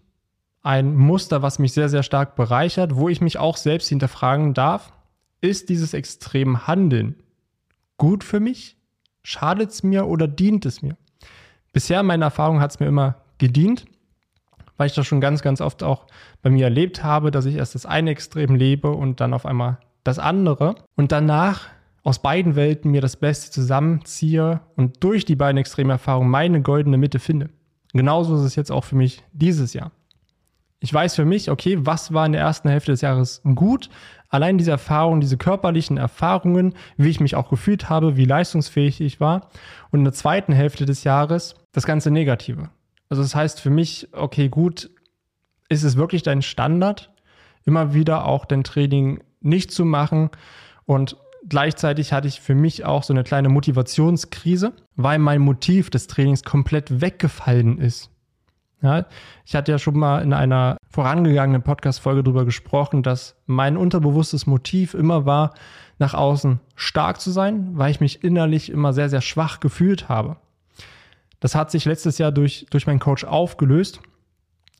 ein 0.62 0.96
Muster, 0.96 1.42
was 1.42 1.58
mich 1.58 1.72
sehr, 1.72 1.88
sehr 1.88 2.02
stark 2.02 2.36
bereichert, 2.36 2.96
wo 2.96 3.08
ich 3.08 3.20
mich 3.20 3.38
auch 3.38 3.56
selbst 3.56 3.88
hinterfragen 3.88 4.54
darf, 4.54 4.92
ist 5.40 5.68
dieses 5.68 5.94
extrem 5.94 6.66
Handeln 6.66 7.16
gut 7.96 8.24
für 8.24 8.40
mich? 8.40 8.76
Schadet 9.22 9.70
es 9.70 9.82
mir 9.82 10.06
oder 10.06 10.26
dient 10.26 10.64
es 10.66 10.82
mir? 10.82 10.96
Bisher, 11.72 12.02
meine 12.02 12.24
Erfahrung, 12.24 12.60
hat 12.60 12.70
es 12.70 12.80
mir 12.80 12.86
immer 12.86 13.16
gedient, 13.38 13.86
weil 14.76 14.86
ich 14.86 14.94
das 14.94 15.06
schon 15.06 15.20
ganz, 15.20 15.42
ganz 15.42 15.60
oft 15.60 15.82
auch 15.82 16.06
bei 16.42 16.50
mir 16.50 16.64
erlebt 16.64 17.02
habe, 17.02 17.30
dass 17.30 17.46
ich 17.46 17.56
erst 17.56 17.74
das 17.74 17.86
eine 17.86 18.10
Extrem 18.10 18.54
lebe 18.54 18.90
und 18.90 19.20
dann 19.20 19.34
auf 19.34 19.46
einmal 19.46 19.78
das 20.04 20.18
andere 20.18 20.76
und 20.96 21.12
danach 21.12 21.68
aus 22.04 22.20
beiden 22.20 22.56
Welten 22.56 22.90
mir 22.90 23.00
das 23.00 23.16
Beste 23.16 23.50
zusammenziehe 23.50 24.60
und 24.76 25.02
durch 25.04 25.24
die 25.24 25.36
beiden 25.36 25.58
Extremerfahrungen 25.58 26.30
meine 26.30 26.62
goldene 26.62 26.96
Mitte 26.96 27.18
finde. 27.18 27.50
Genauso 27.92 28.36
ist 28.36 28.42
es 28.42 28.56
jetzt 28.56 28.70
auch 28.72 28.84
für 28.84 28.96
mich 28.96 29.22
dieses 29.32 29.74
Jahr. 29.74 29.90
Ich 30.80 30.94
weiß 30.94 31.16
für 31.16 31.24
mich, 31.24 31.50
okay, 31.50 31.76
was 31.80 32.14
war 32.14 32.24
in 32.24 32.32
der 32.32 32.40
ersten 32.40 32.68
Hälfte 32.68 32.92
des 32.92 33.00
Jahres 33.00 33.42
gut? 33.54 33.90
Allein 34.28 34.58
diese 34.58 34.70
Erfahrungen, 34.70 35.20
diese 35.20 35.36
körperlichen 35.36 35.96
Erfahrungen, 35.96 36.74
wie 36.96 37.08
ich 37.08 37.18
mich 37.18 37.34
auch 37.34 37.50
gefühlt 37.50 37.90
habe, 37.90 38.16
wie 38.16 38.26
leistungsfähig 38.26 39.00
ich 39.00 39.18
war. 39.20 39.48
Und 39.90 40.00
in 40.00 40.04
der 40.04 40.12
zweiten 40.12 40.52
Hälfte 40.52 40.86
des 40.86 41.02
Jahres 41.02 41.56
das 41.72 41.84
ganze 41.84 42.10
Negative. 42.10 42.70
Also 43.08 43.22
das 43.22 43.34
heißt 43.34 43.60
für 43.60 43.70
mich, 43.70 44.08
okay, 44.12 44.48
gut, 44.48 44.90
ist 45.68 45.82
es 45.82 45.96
wirklich 45.96 46.22
dein 46.22 46.42
Standard, 46.42 47.12
immer 47.64 47.94
wieder 47.94 48.24
auch 48.26 48.44
dein 48.44 48.64
Training 48.64 49.22
nicht 49.40 49.70
zu 49.70 49.84
machen 49.84 50.30
und 50.84 51.16
gleichzeitig 51.48 52.12
hatte 52.12 52.28
ich 52.28 52.40
für 52.40 52.54
mich 52.54 52.84
auch 52.84 53.02
so 53.02 53.12
eine 53.12 53.24
kleine 53.24 53.48
Motivationskrise, 53.48 54.72
weil 54.96 55.18
mein 55.18 55.40
Motiv 55.40 55.90
des 55.90 56.06
Trainings 56.06 56.42
komplett 56.42 57.00
weggefallen 57.00 57.78
ist. 57.78 58.10
Ja, 58.80 59.06
ich 59.44 59.56
hatte 59.56 59.72
ja 59.72 59.78
schon 59.78 59.98
mal 59.98 60.22
in 60.22 60.32
einer 60.32 60.76
vorangegangenen 60.88 61.62
Podcast-Folge 61.62 62.22
darüber 62.22 62.44
gesprochen, 62.44 63.02
dass 63.02 63.34
mein 63.46 63.76
unterbewusstes 63.76 64.46
Motiv 64.46 64.94
immer 64.94 65.26
war, 65.26 65.54
nach 65.98 66.14
außen 66.14 66.60
stark 66.76 67.20
zu 67.20 67.32
sein, 67.32 67.70
weil 67.72 67.90
ich 67.90 68.00
mich 68.00 68.22
innerlich 68.22 68.70
immer 68.70 68.92
sehr, 68.92 69.08
sehr 69.08 69.20
schwach 69.20 69.58
gefühlt 69.58 70.08
habe. 70.08 70.36
Das 71.40 71.54
hat 71.54 71.70
sich 71.70 71.84
letztes 71.84 72.18
Jahr 72.18 72.32
durch, 72.32 72.66
durch 72.70 72.86
meinen 72.86 72.98
Coach 72.98 73.24
aufgelöst. 73.24 74.00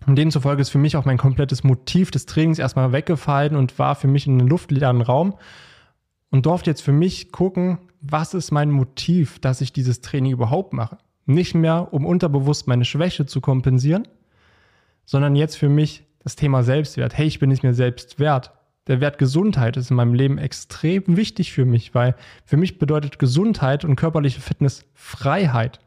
Und 0.06 0.16
demzufolge 0.16 0.62
ist 0.62 0.70
für 0.70 0.78
mich 0.78 0.96
auch 0.96 1.04
mein 1.04 1.18
komplettes 1.18 1.64
Motiv 1.64 2.10
des 2.10 2.26
Trainings 2.26 2.58
erstmal 2.58 2.92
weggefallen 2.92 3.56
und 3.56 3.78
war 3.78 3.94
für 3.94 4.08
mich 4.08 4.26
in 4.26 4.38
einem 4.38 4.48
luftleeren 4.48 5.02
Raum 5.02 5.34
und 6.30 6.46
durfte 6.46 6.70
jetzt 6.70 6.82
für 6.82 6.92
mich 6.92 7.32
gucken, 7.32 7.78
was 8.00 8.34
ist 8.34 8.52
mein 8.52 8.70
Motiv, 8.70 9.38
dass 9.40 9.60
ich 9.60 9.72
dieses 9.72 10.00
Training 10.00 10.32
überhaupt 10.32 10.72
mache. 10.72 10.98
Nicht 11.26 11.54
mehr, 11.54 11.92
um 11.92 12.06
unterbewusst 12.06 12.68
meine 12.68 12.84
Schwäche 12.84 13.26
zu 13.26 13.40
kompensieren, 13.40 14.06
sondern 15.04 15.36
jetzt 15.36 15.56
für 15.56 15.68
mich 15.68 16.04
das 16.20 16.36
Thema 16.36 16.62
Selbstwert. 16.62 17.16
Hey, 17.16 17.26
ich 17.26 17.38
bin 17.38 17.50
es 17.50 17.62
mir 17.62 17.74
selbst 17.74 18.18
wert. 18.18 18.52
Der 18.86 19.00
Wert 19.00 19.18
Gesundheit 19.18 19.76
ist 19.76 19.90
in 19.90 19.96
meinem 19.96 20.14
Leben 20.14 20.38
extrem 20.38 21.02
wichtig 21.06 21.52
für 21.52 21.66
mich, 21.66 21.94
weil 21.94 22.14
für 22.44 22.56
mich 22.56 22.78
bedeutet 22.78 23.18
Gesundheit 23.18 23.84
und 23.84 23.96
körperliche 23.96 24.40
Fitness 24.40 24.84
Freiheit. 24.94 25.80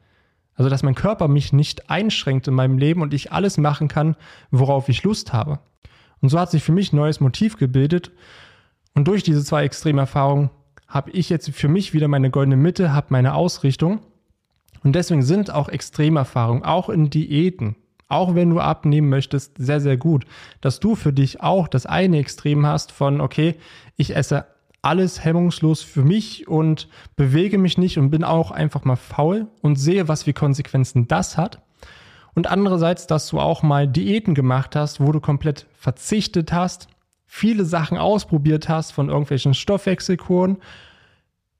Also, 0.56 0.70
dass 0.70 0.84
mein 0.84 0.96
Körper 0.96 1.28
mich 1.28 1.54
nicht 1.54 1.90
einschränkt 1.90 2.48
in 2.48 2.54
meinem 2.54 2.78
Leben 2.78 3.02
und 3.02 3.14
ich 3.14 3.32
alles 3.32 3.58
machen 3.58 3.88
kann, 3.88 4.16
worauf 4.52 4.90
ich 4.90 5.04
Lust 5.04 5.34
habe. 5.34 5.60
Und 6.22 6.30
so 6.30 6.40
hat 6.40 6.52
sich 6.52 6.64
für 6.64 6.72
mich 6.72 6.94
ein 6.94 6.98
neues 6.98 7.20
Motiv 7.20 7.58
gebildet. 7.58 8.12
Und 8.94 9.08
durch 9.08 9.24
diese 9.24 9.44
zwei 9.44 9.64
Extremerfahrungen 9.64 10.50
habe 10.88 11.12
ich 11.12 11.30
jetzt 11.30 11.50
für 11.52 11.70
mich 11.70 11.94
wieder 11.94 12.08
meine 12.08 12.30
goldene 12.30 12.58
Mitte, 12.58 12.94
habe 12.94 13.08
meine 13.10 13.34
Ausrichtung 13.34 14.02
und 14.84 14.94
deswegen 14.94 15.22
sind 15.22 15.52
auch 15.52 15.70
Extremerfahrungen, 15.70 16.64
auch 16.64 16.90
in 16.90 17.10
Diäten, 17.10 17.76
auch 18.08 18.36
wenn 18.36 18.50
du 18.50 18.60
abnehmen 18.60 19.10
möchtest, 19.10 19.54
sehr, 19.58 19.80
sehr 19.80 19.98
gut, 19.98 20.26
dass 20.60 20.80
du 20.80 20.96
für 20.96 21.14
dich 21.14 21.42
auch 21.42 21.68
das 21.68 21.86
eine 21.86 22.18
Extrem 22.18 22.66
hast 22.66 22.92
von, 22.92 23.22
okay, 23.22 23.56
ich 23.96 24.16
esse 24.16 24.46
alles 24.82 25.24
hemmungslos 25.24 25.82
für 25.82 26.04
mich 26.04 26.48
und 26.48 26.88
bewege 27.16 27.58
mich 27.58 27.78
nicht 27.78 27.98
und 27.98 28.10
bin 28.10 28.24
auch 28.24 28.52
einfach 28.52 28.84
mal 28.84 28.96
faul 28.96 29.48
und 29.62 29.76
sehe, 29.76 30.08
was 30.08 30.24
für 30.24 30.34
Konsequenzen 30.34 31.08
das 31.08 31.38
hat. 31.38 31.62
Und 32.34 32.48
andererseits, 32.48 33.08
dass 33.08 33.28
du 33.28 33.40
auch 33.40 33.62
mal 33.62 33.88
Diäten 33.88 34.34
gemacht 34.34 34.76
hast, 34.76 35.00
wo 35.02 35.12
du 35.12 35.20
komplett 35.20 35.68
verzichtet 35.74 36.52
hast, 36.54 36.88
viele 37.26 37.66
Sachen 37.66 37.98
ausprobiert 37.98 38.70
hast 38.70 38.92
von 38.92 39.10
irgendwelchen 39.10 39.54
Stoffwechselkuren 39.54 40.58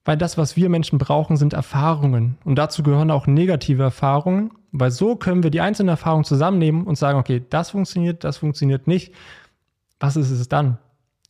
weil 0.04 0.18
das, 0.18 0.38
was 0.38 0.56
wir 0.56 0.70
Menschen 0.70 0.98
brauchen, 0.98 1.38
sind 1.38 1.54
Erfahrungen. 1.54 2.38
Und 2.44 2.56
dazu 2.56 2.84
gehören 2.84 3.12
auch 3.12 3.28
negative 3.28 3.84
Erfahrungen, 3.84 4.52
weil 4.72 4.92
so 4.92 5.16
können 5.16 5.44
wir 5.44 5.52
die 5.52 5.62
einzelnen 5.62 5.90
Erfahrungen 5.90 6.24
zusammennehmen 6.24 6.86
und 6.88 6.98
sagen, 6.98 7.20
okay, 7.20 7.44
das 7.50 7.72
funktioniert, 7.72 8.24
das 8.24 8.38
funktioniert 8.38 8.88
nicht. 8.88 9.14
Was 10.00 10.16
ist 10.16 10.32
es 10.32 10.50
dann? 10.50 10.80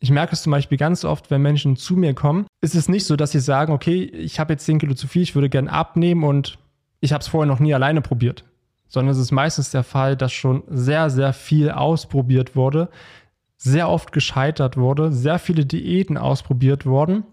Ich 0.01 0.11
merke 0.11 0.33
es 0.33 0.41
zum 0.41 0.51
Beispiel 0.51 0.77
ganz 0.77 1.05
oft, 1.05 1.31
wenn 1.31 1.41
Menschen 1.41 1.77
zu 1.77 1.95
mir 1.95 2.13
kommen, 2.13 2.45
ist 2.59 2.75
es 2.75 2.89
nicht 2.89 3.05
so, 3.05 3.15
dass 3.15 3.31
sie 3.31 3.39
sagen, 3.39 3.71
okay, 3.71 4.03
ich 4.03 4.39
habe 4.39 4.53
jetzt 4.53 4.65
10 4.65 4.79
Kilo 4.79 4.93
zu 4.93 5.07
viel, 5.07 5.21
ich 5.21 5.35
würde 5.35 5.49
gerne 5.49 5.71
abnehmen 5.71 6.23
und 6.23 6.57
ich 6.99 7.13
habe 7.13 7.21
es 7.21 7.27
vorher 7.27 7.47
noch 7.47 7.59
nie 7.59 7.73
alleine 7.73 8.01
probiert. 8.01 8.43
Sondern 8.89 9.13
es 9.13 9.19
ist 9.19 9.31
meistens 9.31 9.69
der 9.69 9.83
Fall, 9.83 10.17
dass 10.17 10.33
schon 10.33 10.63
sehr, 10.67 11.09
sehr 11.09 11.31
viel 11.31 11.71
ausprobiert 11.71 12.55
wurde, 12.55 12.89
sehr 13.55 13.87
oft 13.87 14.11
gescheitert 14.11 14.75
wurde, 14.75 15.13
sehr 15.13 15.39
viele 15.39 15.65
Diäten 15.65 16.17
ausprobiert 16.17 16.85
wurden 16.85 17.23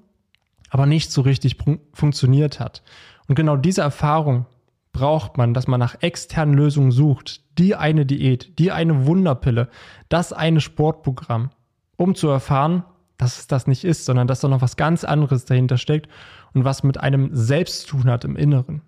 aber 0.70 0.86
nicht 0.86 1.10
so 1.10 1.22
richtig 1.22 1.56
funktioniert 1.92 2.60
hat. 2.60 2.82
Und 3.26 3.34
genau 3.34 3.56
diese 3.56 3.82
Erfahrung 3.82 4.46
braucht 4.92 5.36
man, 5.36 5.54
dass 5.54 5.66
man 5.66 5.80
nach 5.80 5.96
externen 6.00 6.54
Lösungen 6.54 6.90
sucht, 6.90 7.42
die 7.58 7.74
eine 7.74 8.06
Diät, 8.06 8.58
die 8.58 8.72
eine 8.72 9.06
Wunderpille, 9.06 9.68
das 10.08 10.32
eine 10.32 10.60
Sportprogramm, 10.60 11.50
um 11.98 12.14
zu 12.14 12.28
erfahren, 12.28 12.84
dass 13.18 13.38
es 13.38 13.46
das 13.48 13.66
nicht 13.66 13.84
ist, 13.84 14.06
sondern 14.06 14.26
dass 14.26 14.40
da 14.40 14.48
noch 14.48 14.62
was 14.62 14.76
ganz 14.76 15.04
anderes 15.04 15.44
dahinter 15.44 15.76
steckt 15.76 16.08
und 16.54 16.64
was 16.64 16.82
mit 16.82 16.98
einem 16.98 17.28
selbst 17.34 17.82
zu 17.82 17.88
tun 17.98 18.10
hat 18.10 18.24
im 18.24 18.36
Inneren. 18.36 18.80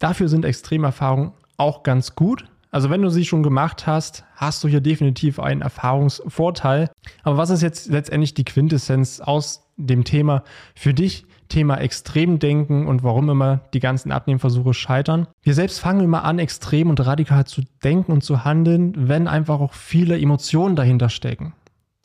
Dafür 0.00 0.28
sind 0.28 0.44
Extremerfahrungen 0.44 1.32
auch 1.56 1.82
ganz 1.82 2.14
gut, 2.14 2.48
Also 2.70 2.90
wenn 2.90 3.00
du 3.02 3.08
sie 3.08 3.24
schon 3.24 3.42
gemacht 3.42 3.86
hast, 3.86 4.24
hast 4.34 4.62
du 4.62 4.68
hier 4.68 4.80
definitiv 4.80 5.40
einen 5.40 5.62
Erfahrungsvorteil. 5.62 6.90
Aber 7.22 7.36
was 7.36 7.50
ist 7.50 7.62
jetzt 7.62 7.88
letztendlich 7.88 8.34
die 8.34 8.44
Quintessenz 8.44 9.20
aus 9.20 9.67
dem 9.78 10.04
Thema 10.04 10.44
für 10.74 10.92
dich? 10.92 11.24
Thema 11.48 11.76
Extremdenken 11.76 12.86
und 12.86 13.02
warum 13.02 13.30
immer 13.30 13.60
die 13.72 13.80
ganzen 13.80 14.12
Abnehmversuche 14.12 14.74
scheitern. 14.74 15.26
Wir 15.42 15.54
selbst 15.54 15.78
fangen 15.78 16.04
immer 16.04 16.24
an, 16.24 16.38
extrem 16.38 16.90
und 16.90 17.04
radikal 17.04 17.46
zu 17.46 17.62
denken 17.82 18.12
und 18.12 18.22
zu 18.22 18.44
handeln, 18.44 19.08
wenn 19.08 19.26
einfach 19.26 19.60
auch 19.60 19.72
viele 19.72 20.20
Emotionen 20.20 20.76
dahinter 20.76 21.08
stecken. 21.08 21.54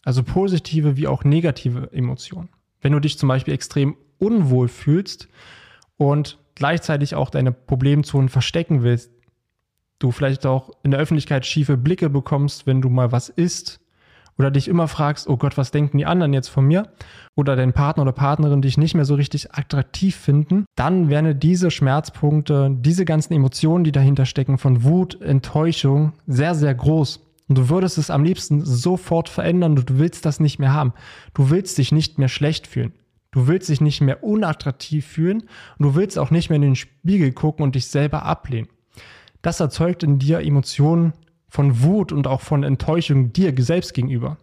Also 0.06 0.24
positive 0.24 0.98
wie 0.98 1.08
auch 1.08 1.24
negative 1.24 1.89
Emotionen. 1.92 2.50
Wenn 2.82 2.94
du 2.94 3.00
dich 3.00 3.18
zum 3.18 3.30
Beispiel 3.30 3.53
extrem 3.53 3.96
unwohl 4.18 4.68
fühlst 4.68 5.27
und 5.98 6.38
gleichzeitig 6.56 7.15
auch 7.15 7.30
deine 7.30 7.51
Problemzonen 7.51 8.30
verstecken 8.30 8.84
willst, 8.84 9.12
du 10.00 10.12
vielleicht 10.12 10.46
auch 10.46 10.72
in 10.84 10.92
der 10.92 11.00
Öffentlichkeit 11.00 11.46
schiefe 11.46 11.77
Blicke 11.77 12.10
bekommst, 12.10 12.68
wenn 12.68 12.82
du 12.82 12.89
mal 12.89 13.12
was 13.12 13.30
isst 13.30 13.80
oder 14.37 14.51
dich 14.51 14.67
immer 14.67 14.87
fragst, 14.87 15.27
oh 15.27 15.37
Gott, 15.37 15.57
was 15.57 15.71
denken 15.71 15.97
die 15.97 16.05
anderen 16.05 16.33
jetzt 16.33 16.49
von 16.49 16.65
mir? 16.65 16.89
Oder 17.35 17.55
dein 17.55 17.73
Partner 17.73 18.03
oder 18.03 18.11
Partnerin 18.11 18.61
dich 18.61 18.77
nicht 18.77 18.95
mehr 18.95 19.05
so 19.05 19.15
richtig 19.15 19.53
attraktiv 19.53 20.15
finden, 20.15 20.65
dann 20.75 21.09
werden 21.09 21.39
diese 21.39 21.71
Schmerzpunkte, 21.71 22.75
diese 22.79 23.05
ganzen 23.05 23.33
Emotionen, 23.33 23.83
die 23.83 23.91
dahinter 23.91 24.25
stecken, 24.25 24.57
von 24.57 24.83
Wut, 24.83 25.21
Enttäuschung, 25.21 26.13
sehr, 26.27 26.55
sehr 26.55 26.73
groß. 26.73 27.19
Und 27.49 27.57
du 27.57 27.69
würdest 27.69 27.97
es 27.97 28.09
am 28.09 28.23
liebsten 28.23 28.63
sofort 28.63 29.29
verändern 29.29 29.77
und 29.77 29.89
du 29.89 29.99
willst 29.99 30.25
das 30.25 30.39
nicht 30.39 30.59
mehr 30.59 30.73
haben. 30.73 30.93
Du 31.33 31.49
willst 31.49 31.77
dich 31.77 31.91
nicht 31.91 32.17
mehr 32.17 32.29
schlecht 32.29 32.67
fühlen. 32.67 32.93
Du 33.31 33.47
willst 33.47 33.69
dich 33.69 33.81
nicht 33.81 33.99
mehr 33.99 34.23
unattraktiv 34.23 35.05
fühlen 35.05 35.43
und 35.77 35.85
du 35.85 35.95
willst 35.95 36.19
auch 36.19 36.31
nicht 36.31 36.49
mehr 36.49 36.57
in 36.57 36.61
den 36.61 36.75
Spiegel 36.75 37.31
gucken 37.31 37.63
und 37.63 37.75
dich 37.75 37.87
selber 37.87 38.23
ablehnen. 38.23 38.69
Das 39.41 39.59
erzeugt 39.59 40.03
in 40.03 40.19
dir 40.19 40.39
Emotionen 40.39 41.13
von 41.53 41.83
Wut 41.83 42.12
und 42.12 42.25
auch 42.25 42.41
von 42.41 42.63
Enttäuschung 42.63 43.31
dir 43.31 43.53
selbst 43.60 43.93
gegenüber. 43.93 44.38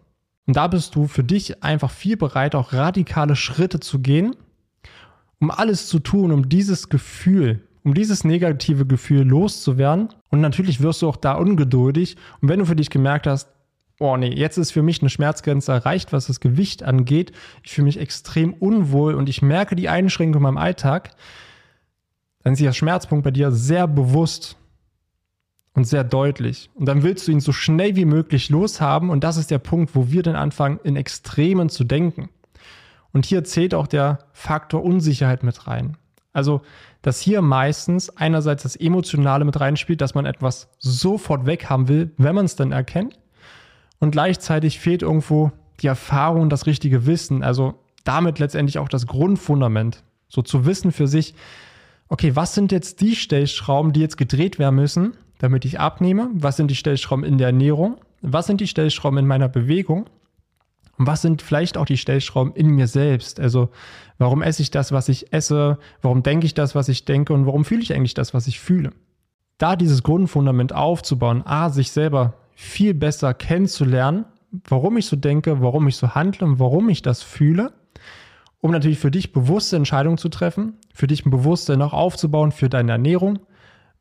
Und 0.47 0.55
da 0.55 0.67
bist 0.67 0.95
du 0.95 1.07
für 1.07 1.25
dich 1.25 1.61
einfach 1.61 1.91
viel 1.91 2.15
bereit, 2.15 2.55
auch 2.55 2.71
radikale 2.71 3.35
Schritte 3.35 3.81
zu 3.81 3.99
gehen, 3.99 4.33
um 5.41 5.51
alles 5.51 5.87
zu 5.87 5.99
tun, 5.99 6.31
um 6.31 6.47
dieses 6.47 6.87
Gefühl, 6.87 7.67
um 7.83 7.93
dieses 7.93 8.23
negative 8.23 8.85
Gefühl 8.85 9.23
loszuwerden. 9.23 10.07
Und 10.29 10.39
natürlich 10.39 10.79
wirst 10.79 11.01
du 11.01 11.09
auch 11.09 11.17
da 11.17 11.33
ungeduldig. 11.33 12.15
Und 12.39 12.47
wenn 12.47 12.59
du 12.59 12.65
für 12.65 12.77
dich 12.77 12.89
gemerkt 12.89 13.27
hast, 13.27 13.49
oh 13.99 14.15
nee, 14.15 14.33
jetzt 14.33 14.57
ist 14.57 14.71
für 14.71 14.81
mich 14.81 15.01
eine 15.01 15.09
Schmerzgrenze 15.09 15.73
erreicht, 15.73 16.13
was 16.13 16.27
das 16.27 16.39
Gewicht 16.39 16.81
angeht, 16.81 17.33
ich 17.61 17.73
fühle 17.73 17.87
mich 17.87 17.99
extrem 17.99 18.53
unwohl 18.53 19.15
und 19.15 19.27
ich 19.27 19.41
merke 19.41 19.75
die 19.75 19.89
Einschränkung 19.89 20.39
in 20.39 20.43
meinem 20.43 20.57
Alltag, 20.57 21.11
dann 22.41 22.53
ist 22.53 22.61
der 22.61 22.71
Schmerzpunkt 22.71 23.25
bei 23.25 23.31
dir 23.31 23.51
sehr 23.51 23.85
bewusst 23.85 24.55
und 25.73 25.85
sehr 25.85 26.03
deutlich. 26.03 26.69
Und 26.75 26.85
dann 26.85 27.03
willst 27.03 27.27
du 27.27 27.31
ihn 27.31 27.39
so 27.39 27.51
schnell 27.51 27.95
wie 27.95 28.05
möglich 28.05 28.49
loshaben. 28.49 29.09
Und 29.09 29.23
das 29.23 29.37
ist 29.37 29.51
der 29.51 29.59
Punkt, 29.59 29.95
wo 29.95 30.11
wir 30.11 30.23
dann 30.23 30.35
anfangen, 30.35 30.79
in 30.83 30.95
Extremen 30.95 31.69
zu 31.69 31.83
denken. 31.83 32.29
Und 33.13 33.25
hier 33.25 33.43
zählt 33.43 33.73
auch 33.73 33.87
der 33.87 34.19
Faktor 34.33 34.83
Unsicherheit 34.83 35.43
mit 35.43 35.67
rein. 35.67 35.97
Also, 36.33 36.61
dass 37.01 37.19
hier 37.19 37.41
meistens 37.41 38.09
einerseits 38.15 38.63
das 38.63 38.75
Emotionale 38.75 39.43
mit 39.43 39.59
reinspielt, 39.59 40.01
dass 40.01 40.15
man 40.15 40.25
etwas 40.25 40.69
sofort 40.79 41.45
weghaben 41.45 41.87
will, 41.87 42.11
wenn 42.17 42.35
man 42.35 42.45
es 42.45 42.55
dann 42.55 42.71
erkennt. 42.71 43.19
Und 43.99 44.11
gleichzeitig 44.11 44.79
fehlt 44.79 45.01
irgendwo 45.01 45.51
die 45.81 45.87
Erfahrung, 45.87 46.49
das 46.49 46.67
richtige 46.67 47.05
Wissen. 47.05 47.43
Also 47.43 47.75
damit 48.03 48.39
letztendlich 48.39 48.79
auch 48.79 48.89
das 48.89 49.07
Grundfundament. 49.07 50.03
So 50.27 50.41
zu 50.41 50.65
wissen 50.65 50.91
für 50.91 51.07
sich, 51.07 51.35
okay, 52.07 52.35
was 52.35 52.55
sind 52.55 52.71
jetzt 52.71 53.01
die 53.01 53.15
Stellschrauben, 53.15 53.93
die 53.93 53.99
jetzt 53.99 54.17
gedreht 54.17 54.59
werden 54.59 54.75
müssen, 54.75 55.13
damit 55.41 55.65
ich 55.65 55.79
abnehme? 55.79 56.29
Was 56.33 56.55
sind 56.55 56.69
die 56.69 56.75
Stellschrauben 56.75 57.25
in 57.25 57.39
der 57.39 57.47
Ernährung? 57.47 57.97
Was 58.21 58.45
sind 58.45 58.61
die 58.61 58.67
Stellschrauben 58.67 59.17
in 59.17 59.25
meiner 59.25 59.49
Bewegung? 59.49 60.07
Und 60.99 61.07
was 61.07 61.23
sind 61.23 61.41
vielleicht 61.41 61.79
auch 61.79 61.85
die 61.85 61.97
Stellschrauben 61.97 62.53
in 62.53 62.67
mir 62.67 62.87
selbst? 62.87 63.39
Also, 63.39 63.69
warum 64.19 64.43
esse 64.43 64.61
ich 64.61 64.69
das, 64.69 64.91
was 64.91 65.09
ich 65.09 65.33
esse? 65.33 65.79
Warum 66.03 66.21
denke 66.21 66.45
ich 66.45 66.53
das, 66.53 66.75
was 66.75 66.89
ich 66.89 67.05
denke? 67.05 67.33
Und 67.33 67.47
warum 67.47 67.65
fühle 67.65 67.81
ich 67.81 67.91
eigentlich 67.91 68.13
das, 68.13 68.35
was 68.35 68.45
ich 68.45 68.59
fühle? 68.59 68.91
Da 69.57 69.75
dieses 69.75 70.03
Grundfundament 70.03 70.73
aufzubauen, 70.73 71.41
A, 71.43 71.71
sich 71.71 71.89
selber 71.89 72.35
viel 72.53 72.93
besser 72.93 73.33
kennenzulernen, 73.33 74.25
warum 74.67 74.97
ich 74.97 75.07
so 75.07 75.15
denke, 75.15 75.59
warum 75.59 75.87
ich 75.87 75.95
so 75.95 76.13
handle 76.13 76.45
und 76.45 76.59
warum 76.59 76.87
ich 76.89 77.01
das 77.01 77.23
fühle, 77.23 77.73
um 78.59 78.69
natürlich 78.69 78.99
für 78.99 79.09
dich 79.09 79.33
bewusste 79.33 79.75
Entscheidungen 79.75 80.19
zu 80.19 80.29
treffen, 80.29 80.75
für 80.93 81.07
dich 81.07 81.25
ein 81.25 81.31
Bewusstsein 81.31 81.81
auch 81.81 81.93
aufzubauen 81.93 82.51
für 82.51 82.69
deine 82.69 82.91
Ernährung, 82.91 83.39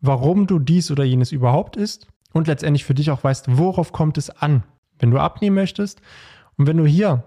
warum 0.00 0.46
du 0.46 0.58
dies 0.58 0.90
oder 0.90 1.04
jenes 1.04 1.32
überhaupt 1.32 1.76
isst 1.76 2.06
und 2.32 2.46
letztendlich 2.46 2.84
für 2.84 2.94
dich 2.94 3.10
auch 3.10 3.24
weißt, 3.24 3.56
worauf 3.58 3.92
kommt 3.92 4.18
es 4.18 4.30
an, 4.30 4.62
wenn 4.98 5.10
du 5.10 5.18
abnehmen 5.18 5.56
möchtest. 5.56 6.00
Und 6.56 6.66
wenn 6.66 6.76
du 6.76 6.86
hier 6.86 7.24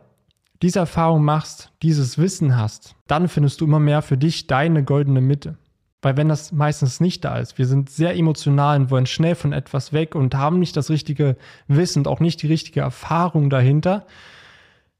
diese 0.61 0.79
Erfahrung 0.79 1.23
machst, 1.23 1.71
dieses 1.81 2.17
Wissen 2.17 2.55
hast, 2.57 2.95
dann 3.07 3.27
findest 3.27 3.59
du 3.59 3.65
immer 3.65 3.79
mehr 3.79 4.01
für 4.01 4.17
dich 4.17 4.47
deine 4.47 4.83
goldene 4.83 5.21
Mitte. 5.21 5.57
Weil 6.01 6.17
wenn 6.17 6.29
das 6.29 6.51
meistens 6.51 6.99
nicht 6.99 7.23
da 7.23 7.37
ist, 7.37 7.57
wir 7.57 7.65
sind 7.65 7.89
sehr 7.89 8.15
emotional 8.15 8.77
und 8.79 8.91
wollen 8.91 9.05
schnell 9.05 9.35
von 9.35 9.53
etwas 9.53 9.93
weg 9.93 10.15
und 10.15 10.35
haben 10.35 10.59
nicht 10.59 10.75
das 10.75 10.89
richtige 10.89 11.37
Wissen 11.67 11.99
und 11.99 12.07
auch 12.07 12.19
nicht 12.19 12.41
die 12.41 12.47
richtige 12.47 12.81
Erfahrung 12.81 13.49
dahinter, 13.49 14.05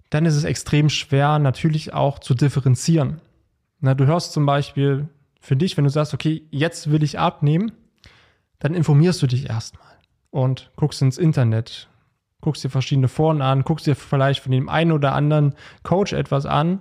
dann 0.10 0.26
ist 0.26 0.36
es 0.36 0.44
extrem 0.44 0.90
schwer 0.90 1.40
natürlich 1.40 1.94
auch 1.94 2.20
zu 2.20 2.34
differenzieren. 2.34 3.20
Na, 3.82 3.96
du 3.96 4.06
hörst 4.06 4.32
zum 4.32 4.46
Beispiel 4.46 5.10
für 5.44 5.58
dich, 5.58 5.76
wenn 5.76 5.84
du 5.84 5.90
sagst, 5.90 6.14
okay, 6.14 6.48
jetzt 6.52 6.90
will 6.90 7.04
ich 7.04 7.20
abnehmen, 7.20 7.74
dann 8.60 8.74
informierst 8.74 9.22
du 9.22 9.28
dich 9.28 9.50
erstmal 9.50 9.92
und 10.32 10.72
guckst 10.78 11.02
ins 11.02 11.18
Internet, 11.18 11.90
guckst 12.40 12.64
dir 12.64 12.70
verschiedene 12.70 13.10
Foren 13.10 13.42
an, 13.42 13.64
guckst 13.64 13.86
dir 13.86 13.96
vielleicht 13.96 14.40
von 14.40 14.54
dem 14.54 14.70
einen 14.70 14.94
oder 14.94 15.14
anderen 15.14 15.54
Coach 15.84 16.14
etwas 16.14 16.46
an. 16.46 16.80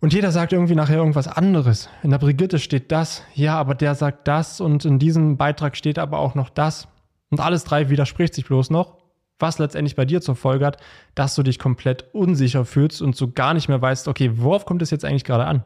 Und 0.00 0.12
jeder 0.12 0.32
sagt 0.32 0.52
irgendwie 0.52 0.74
nachher 0.74 0.98
irgendwas 0.98 1.28
anderes. 1.28 1.88
In 2.02 2.10
der 2.10 2.18
Brigitte 2.18 2.58
steht 2.58 2.92
das, 2.92 3.24
ja, 3.34 3.56
aber 3.56 3.74
der 3.74 3.94
sagt 3.94 4.28
das 4.28 4.60
und 4.60 4.84
in 4.84 4.98
diesem 4.98 5.38
Beitrag 5.38 5.78
steht 5.78 5.98
aber 5.98 6.18
auch 6.18 6.34
noch 6.34 6.50
das. 6.50 6.88
Und 7.30 7.40
alles 7.40 7.64
drei 7.64 7.88
widerspricht 7.88 8.34
sich 8.34 8.44
bloß 8.44 8.68
noch, 8.68 8.98
was 9.38 9.58
letztendlich 9.58 9.96
bei 9.96 10.04
dir 10.04 10.20
zur 10.20 10.36
Folge 10.36 10.66
hat, 10.66 10.76
dass 11.14 11.36
du 11.36 11.42
dich 11.42 11.58
komplett 11.58 12.04
unsicher 12.12 12.66
fühlst 12.66 13.00
und 13.00 13.16
so 13.16 13.32
gar 13.32 13.54
nicht 13.54 13.68
mehr 13.68 13.80
weißt, 13.80 14.08
okay, 14.08 14.32
worauf 14.34 14.66
kommt 14.66 14.82
es 14.82 14.90
jetzt 14.90 15.06
eigentlich 15.06 15.24
gerade 15.24 15.46
an? 15.46 15.64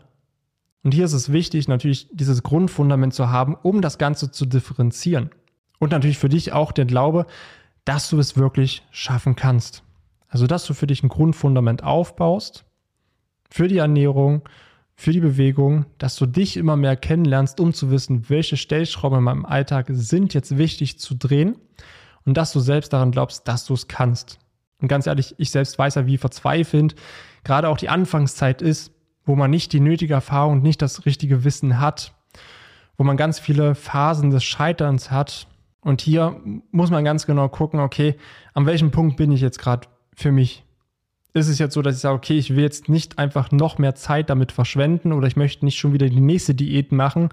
Und 0.85 0.93
hier 0.93 1.07
ist 1.07 1.15
es 1.15 1.33
wichtig, 1.33 1.67
natürlich 1.67 2.09
dieses 2.13 2.43
Grundfundament 2.43 3.15
zu 3.15 3.31
haben, 3.31 3.57
um 3.61 3.81
das 3.81 3.99
Ganze 3.99 4.31
zu 4.31 4.47
differenzieren. 4.47 5.31
Und 5.79 5.91
natürlich 5.91 6.19
für 6.19 6.29
dich 6.29 6.53
auch 6.53 6.73
der 6.73 6.85
Glaube, 6.85 7.27
dass 7.85 8.11
du 8.11 8.19
es 8.19 8.37
wirklich 8.37 8.83
schaffen 8.91 9.35
kannst. 9.35 9.83
Also, 10.29 10.47
dass 10.47 10.67
du 10.67 10.75
für 10.75 10.87
dich 10.87 11.03
ein 11.03 11.09
Grundfundament 11.09 11.83
aufbaust, 11.83 12.65
für 13.51 13.69
die 13.69 13.79
Ernährung, 13.79 14.43
für 14.95 15.13
die 15.13 15.21
Bewegung, 15.21 15.87
dass 15.99 16.17
du 16.17 16.27
dich 16.27 16.57
immer 16.57 16.77
mehr 16.77 16.97
kennenlernst, 16.97 17.61
um 17.61 17.73
zu 17.73 17.91
wissen, 17.91 18.29
welche 18.29 18.57
Stellschrauben 18.57 19.19
in 19.19 19.25
meinem 19.25 19.47
Alltag 19.47 19.87
sind 19.91 20.35
jetzt 20.35 20.57
wichtig 20.57 20.99
zu 20.99 21.15
drehen 21.15 21.57
und 22.25 22.37
dass 22.37 22.53
du 22.53 22.61
selbst 22.61 22.93
daran 22.93 23.11
glaubst, 23.11 23.49
dass 23.49 23.65
du 23.65 23.75
es 23.75 23.89
kannst. 23.89 24.39
Und 24.81 24.89
ganz 24.89 25.07
ehrlich, 25.07 25.35
ich 25.39 25.51
selbst 25.51 25.79
weiß 25.79 25.97
ja, 25.97 26.07
wie 26.07 26.19
verzweifelnd 26.19 26.95
gerade 27.43 27.69
auch 27.69 27.77
die 27.77 27.89
Anfangszeit 27.89 28.63
ist, 28.63 28.94
wo 29.25 29.37
man 29.37 29.51
nicht 29.51 29.73
die 29.73 29.81
nötige 29.81 30.15
Erfahrung 30.15 30.55
und 30.55 30.63
nicht 30.63 30.83
das 30.83 31.07
richtige 31.07 31.45
Wissen 31.45 31.81
hat, 31.81 32.13
wo 32.97 33.05
man 33.05 33.17
ganz 33.17 33.39
viele 33.39 33.75
Phasen 33.75 34.31
des 34.31 34.45
Scheiterns 34.45 35.11
hat. 35.11 35.47
Und 35.81 36.01
hier 36.01 36.41
muss 36.71 36.91
man 36.91 37.05
ganz 37.05 37.27
genau 37.27 37.49
gucken, 37.49 37.81
okay, 37.81 38.17
an 38.55 38.67
welchem 38.67 38.91
Punkt 38.91 39.17
bin 39.17 39.33
ich 39.33 39.41
jetzt 39.41 39.59
gerade 39.59 39.89
für 40.15 40.33
mich? 40.33 40.65
Ist 41.35 41.49
es 41.49 41.59
jetzt 41.59 41.75
so, 41.75 41.83
dass 41.83 41.97
ich 41.97 42.01
sage, 42.01 42.15
okay, 42.15 42.39
ich 42.39 42.55
will 42.55 42.63
jetzt 42.63 42.89
nicht 42.89 43.19
einfach 43.19 43.51
noch 43.51 43.79
mehr 43.79 43.95
Zeit 43.95 44.31
damit 44.31 44.53
verschwenden 44.53 45.13
oder 45.13 45.27
ich 45.27 45.37
möchte 45.37 45.65
nicht 45.65 45.79
schon 45.79 45.93
wieder 45.93 46.09
die 46.09 46.21
nächste 46.21 46.55
Diät 46.55 46.93
machen, 46.93 47.31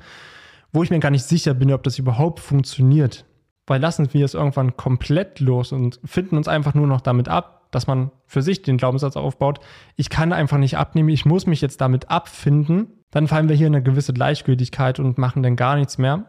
wo 0.74 0.84
ich 0.84 0.90
mir 0.90 1.00
gar 1.00 1.12
nicht 1.12 1.26
sicher 1.26 1.54
bin, 1.54 1.72
ob 1.72 1.84
das 1.84 2.00
überhaupt 2.00 2.40
funktioniert. 2.40 3.26
Weil 3.68 3.80
lassen 3.80 4.12
wir 4.14 4.26
es 4.26 4.34
irgendwann 4.34 4.76
komplett 4.76 5.40
los 5.40 5.72
und 5.72 6.00
finden 6.04 6.36
uns 6.36 6.48
einfach 6.48 6.74
nur 6.74 6.88
noch 6.88 7.02
damit 7.02 7.30
ab, 7.30 7.61
dass 7.72 7.88
man 7.88 8.12
für 8.26 8.42
sich 8.42 8.62
den 8.62 8.78
Glaubenssatz 8.78 9.16
aufbaut, 9.16 9.60
ich 9.96 10.10
kann 10.10 10.34
einfach 10.34 10.58
nicht 10.58 10.78
abnehmen, 10.78 11.10
ich 11.10 11.26
muss 11.26 11.48
mich 11.48 11.62
jetzt 11.62 11.82
damit 11.82 12.12
abfinden, 12.12 12.88
dann 13.10 13.28
fallen 13.28 13.50
wir 13.50 13.56
hier 13.56 13.68
in 13.68 13.76
eine 13.76 13.84
gewisse 13.84 14.14
Gleichgültigkeit 14.14 15.00
und 15.00 15.18
machen 15.18 15.44
dann 15.44 15.56
gar 15.56 15.76
nichts 15.76 15.98
mehr. 15.98 16.26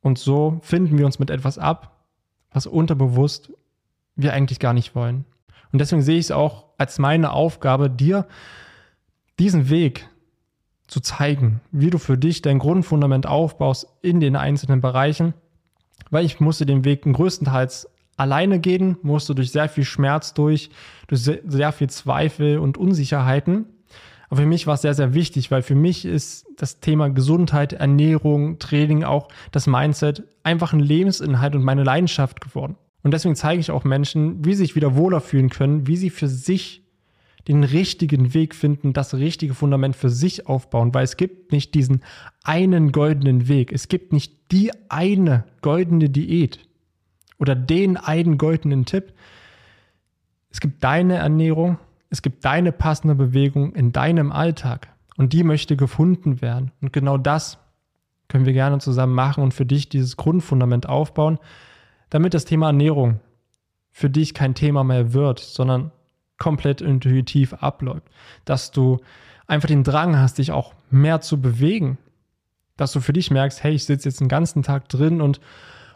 Und 0.00 0.18
so 0.18 0.60
finden 0.62 0.98
wir 0.98 1.06
uns 1.06 1.18
mit 1.18 1.30
etwas 1.30 1.58
ab, 1.58 2.04
was 2.52 2.66
unterbewusst 2.66 3.52
wir 4.14 4.32
eigentlich 4.32 4.60
gar 4.60 4.72
nicht 4.72 4.94
wollen. 4.94 5.24
Und 5.72 5.80
deswegen 5.80 6.02
sehe 6.02 6.18
ich 6.18 6.26
es 6.26 6.30
auch 6.30 6.66
als 6.78 6.98
meine 6.98 7.32
Aufgabe, 7.32 7.90
dir 7.90 8.26
diesen 9.38 9.68
Weg 9.68 10.08
zu 10.86 11.00
zeigen, 11.00 11.60
wie 11.72 11.90
du 11.90 11.98
für 11.98 12.16
dich 12.16 12.42
dein 12.42 12.58
Grundfundament 12.58 13.26
aufbaust 13.26 13.88
in 14.02 14.20
den 14.20 14.36
einzelnen 14.36 14.80
Bereichen, 14.80 15.34
weil 16.10 16.24
ich 16.24 16.40
musste 16.40 16.64
den 16.64 16.84
Weg 16.84 17.02
größtenteils 17.02 17.88
alleine 18.16 18.60
gehen, 18.60 18.96
musst 19.02 19.28
du 19.28 19.34
durch 19.34 19.50
sehr 19.50 19.68
viel 19.68 19.84
Schmerz 19.84 20.34
durch, 20.34 20.70
durch 21.06 21.22
sehr, 21.22 21.72
viel 21.72 21.90
Zweifel 21.90 22.58
und 22.58 22.78
Unsicherheiten. 22.78 23.66
Aber 24.28 24.40
für 24.40 24.46
mich 24.46 24.66
war 24.66 24.74
es 24.74 24.82
sehr, 24.82 24.94
sehr 24.94 25.14
wichtig, 25.14 25.50
weil 25.50 25.62
für 25.62 25.74
mich 25.74 26.04
ist 26.04 26.46
das 26.56 26.80
Thema 26.80 27.10
Gesundheit, 27.10 27.74
Ernährung, 27.74 28.58
Training, 28.58 29.04
auch 29.04 29.28
das 29.52 29.66
Mindset 29.66 30.24
einfach 30.42 30.72
ein 30.72 30.80
Lebensinhalt 30.80 31.54
und 31.54 31.62
meine 31.62 31.84
Leidenschaft 31.84 32.40
geworden. 32.40 32.76
Und 33.04 33.12
deswegen 33.12 33.36
zeige 33.36 33.60
ich 33.60 33.70
auch 33.70 33.84
Menschen, 33.84 34.44
wie 34.44 34.54
sie 34.54 34.64
sich 34.64 34.74
wieder 34.74 34.96
wohler 34.96 35.20
fühlen 35.20 35.48
können, 35.48 35.86
wie 35.86 35.96
sie 35.96 36.10
für 36.10 36.26
sich 36.26 36.82
den 37.46 37.62
richtigen 37.62 38.34
Weg 38.34 38.56
finden, 38.56 38.92
das 38.92 39.14
richtige 39.14 39.54
Fundament 39.54 39.94
für 39.94 40.10
sich 40.10 40.48
aufbauen, 40.48 40.92
weil 40.92 41.04
es 41.04 41.16
gibt 41.16 41.52
nicht 41.52 41.74
diesen 41.74 42.02
einen 42.42 42.90
goldenen 42.90 43.46
Weg. 43.46 43.70
Es 43.70 43.86
gibt 43.86 44.12
nicht 44.12 44.50
die 44.50 44.72
eine 44.88 45.44
goldene 45.62 46.10
Diät 46.10 46.65
oder 47.38 47.54
den 47.54 47.96
einen 47.96 48.38
goldenen 48.38 48.84
Tipp. 48.84 49.12
Es 50.50 50.60
gibt 50.60 50.82
deine 50.82 51.16
Ernährung, 51.16 51.78
es 52.10 52.22
gibt 52.22 52.44
deine 52.44 52.72
passende 52.72 53.14
Bewegung 53.14 53.74
in 53.74 53.92
deinem 53.92 54.32
Alltag 54.32 54.88
und 55.16 55.32
die 55.32 55.44
möchte 55.44 55.76
gefunden 55.76 56.40
werden. 56.40 56.72
Und 56.80 56.92
genau 56.92 57.18
das 57.18 57.58
können 58.28 58.46
wir 58.46 58.52
gerne 58.52 58.78
zusammen 58.78 59.14
machen 59.14 59.42
und 59.42 59.54
für 59.54 59.66
dich 59.66 59.88
dieses 59.88 60.16
Grundfundament 60.16 60.88
aufbauen, 60.88 61.38
damit 62.10 62.34
das 62.34 62.44
Thema 62.44 62.66
Ernährung 62.66 63.20
für 63.92 64.10
dich 64.10 64.34
kein 64.34 64.54
Thema 64.54 64.84
mehr 64.84 65.12
wird, 65.12 65.40
sondern 65.40 65.90
komplett 66.38 66.80
intuitiv 66.80 67.54
abläuft. 67.54 68.06
Dass 68.44 68.70
du 68.70 68.98
einfach 69.46 69.68
den 69.68 69.84
Drang 69.84 70.18
hast, 70.18 70.38
dich 70.38 70.52
auch 70.52 70.74
mehr 70.90 71.20
zu 71.20 71.40
bewegen. 71.40 71.98
Dass 72.76 72.92
du 72.92 73.00
für 73.00 73.12
dich 73.12 73.30
merkst, 73.30 73.62
hey, 73.62 73.74
ich 73.74 73.84
sitze 73.84 74.08
jetzt 74.08 74.20
den 74.20 74.28
ganzen 74.28 74.62
Tag 74.62 74.88
drin 74.88 75.20
und 75.20 75.40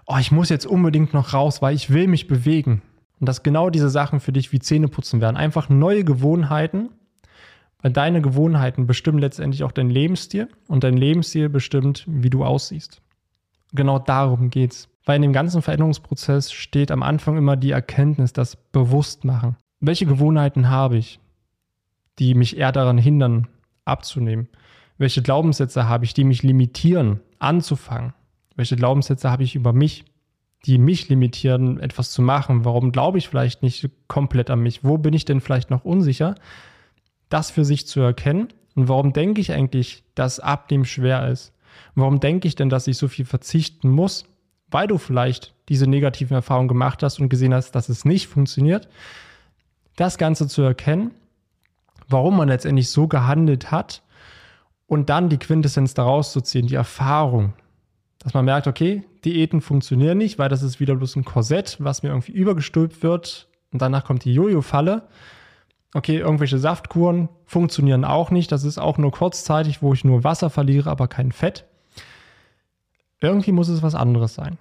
oh, 0.07 0.17
ich 0.19 0.33
muss 0.33 0.49
jetzt 0.49 0.67
unbedingt 0.67 1.15
noch 1.15 1.35
raus, 1.35 1.63
weil 1.63 1.75
ich 1.75 1.91
will 1.91 2.07
mich 2.07 2.27
bewegen. 2.27 2.83
Und 3.19 3.29
dass 3.29 3.43
genau 3.43 3.71
diese 3.71 3.91
Sachen 3.91 4.21
für 4.21 4.33
dich 4.33 4.53
wie 4.53 4.59
Zähneputzen 4.59 5.21
werden. 5.21 5.37
Einfach 5.37 5.69
neue 5.69 6.05
Gewohnheiten, 6.05 6.91
weil 7.83 7.93
deine 7.93 8.23
Gewohnheiten 8.23 8.87
bestimmen 8.87 9.19
letztendlich 9.19 9.63
auch 9.63 9.73
dein 9.73 9.91
Lebensstil 9.91 10.49
und 10.69 10.85
dein 10.85 10.97
Lebensstil 10.97 11.49
bestimmt, 11.49 12.05
wie 12.07 12.31
du 12.31 12.45
aussiehst. 12.45 13.03
Genau 13.73 13.99
darum 13.99 14.51
geht's. 14.51 14.89
Weil 15.05 15.17
in 15.17 15.23
dem 15.23 15.33
ganzen 15.33 15.63
Veränderungsprozess 15.63 16.53
steht 16.53 16.91
am 16.91 17.03
Anfang 17.03 17.37
immer 17.37 17.57
die 17.57 17.71
Erkenntnis, 17.71 18.33
das 18.33 18.57
Bewusstmachen. 18.57 19.57
Welche 19.81 20.07
Gewohnheiten 20.07 20.69
habe 20.69 20.99
ich, 20.99 21.21
die 22.19 22.35
mich 22.35 22.57
eher 22.59 22.73
daran 22.73 22.99
hindern, 22.99 23.49
abzunehmen? 23.85 24.49
Welche 24.99 25.23
Glaubenssätze 25.23 25.89
habe 25.89 26.05
ich, 26.05 26.13
die 26.13 26.25
mich 26.25 26.43
limitieren, 26.43 27.21
anzufangen? 27.39 28.13
Welche 28.61 28.77
Glaubenssätze 28.77 29.31
habe 29.31 29.43
ich 29.43 29.55
über 29.55 29.73
mich, 29.73 30.05
die 30.67 30.77
mich 30.77 31.09
limitieren, 31.09 31.81
etwas 31.81 32.11
zu 32.11 32.21
machen? 32.21 32.67
Warum 32.67 32.93
glaube 32.93 33.17
ich 33.17 33.27
vielleicht 33.27 33.63
nicht 33.63 33.89
komplett 34.07 34.51
an 34.51 34.61
mich? 34.61 34.85
Wo 34.85 34.99
bin 34.99 35.15
ich 35.15 35.25
denn 35.25 35.41
vielleicht 35.41 35.71
noch 35.71 35.87
unsicher? 35.87 36.35
Das 37.31 37.51
für 37.51 37.65
sich 37.65 37.87
zu 37.87 38.01
erkennen. 38.01 38.49
Und 38.75 38.89
warum 38.89 39.15
denke 39.15 39.41
ich 39.41 39.53
eigentlich, 39.53 40.05
dass 40.15 40.41
Abnehmen 40.41 40.85
schwer 40.85 41.29
ist? 41.29 41.55
warum 41.95 42.21
denke 42.21 42.49
ich 42.49 42.55
denn, 42.55 42.69
dass 42.69 42.87
ich 42.87 42.99
so 42.99 43.09
viel 43.09 43.25
verzichten 43.25 43.89
muss? 43.89 44.27
Weil 44.71 44.89
du 44.89 44.99
vielleicht 44.99 45.55
diese 45.71 45.87
negativen 45.87 46.35
Erfahrungen 46.35 46.69
gemacht 46.69 47.03
hast 47.03 47.19
und 47.19 47.31
gesehen 47.31 47.55
hast, 47.55 47.73
dass 47.73 47.89
es 47.89 48.05
nicht 48.05 48.27
funktioniert 48.27 48.89
das 49.97 50.19
Ganze 50.19 50.49
zu 50.49 50.61
erkennen, 50.61 51.13
warum 52.09 52.37
man 52.37 52.49
letztendlich 52.49 52.91
so 52.91 53.09
gehandelt 53.09 53.71
hat 53.71 54.03
und 54.87 55.09
dann 55.09 55.31
die 55.31 55.39
Quintessenz 55.39 55.95
daraus 55.95 56.33
zu 56.33 56.43
ziehen, 56.43 56.67
die 56.67 56.75
Erfahrung. 56.75 57.55
Dass 58.21 58.35
man 58.35 58.45
merkt, 58.45 58.67
okay, 58.67 59.03
Diäten 59.25 59.61
funktionieren 59.61 60.19
nicht, 60.19 60.39
weil 60.39 60.49
das 60.49 60.63
ist 60.63 60.79
wieder 60.79 60.95
bloß 60.95 61.17
ein 61.17 61.25
Korsett, 61.25 61.77
was 61.81 62.03
mir 62.03 62.11
irgendwie 62.11 62.33
übergestülpt 62.33 63.03
wird 63.03 63.49
und 63.73 63.83
danach 63.83 64.05
kommt 64.05 64.25
die 64.25 64.35
Jojo-Falle. 64.35 65.09
Okay, 65.95 66.19
irgendwelche 66.19 66.59
Saftkuren 66.59 67.29
funktionieren 67.47 68.05
auch 68.05 68.31
nicht, 68.31 68.53
das 68.53 68.65
ist 68.65 68.79
auch 68.79 68.99
nur 68.99 69.11
kurzzeitig, 69.11 69.83
wo 69.83 69.93
ich 69.93 70.05
nur 70.05 70.23
Wasser 70.23 70.51
verliere, 70.51 70.91
aber 70.91 71.09
kein 71.09 71.33
Fett. 71.33 71.65
Irgendwie 73.21 73.53
muss 73.53 73.69
es 73.69 73.83
was 73.83 73.95
anderes 73.95 74.35
sein. 74.35 74.59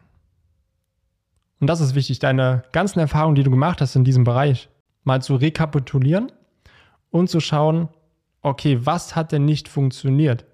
Und 1.59 1.67
das 1.67 1.81
ist 1.81 1.95
wichtig, 1.95 2.19
deine 2.19 2.63
ganzen 2.71 2.99
Erfahrungen, 2.99 3.35
die 3.35 3.43
du 3.43 3.51
gemacht 3.51 3.81
hast 3.81 3.95
in 3.95 4.05
diesem 4.05 4.23
Bereich, 4.23 4.69
mal 5.03 5.21
zu 5.21 5.35
rekapitulieren 5.35 6.31
und 7.11 7.29
zu 7.29 7.41
schauen, 7.41 7.89
okay, 8.41 8.79
was 8.85 9.15
hat 9.15 9.31
denn 9.31 9.45
nicht 9.45 9.67
funktioniert? 9.67 10.45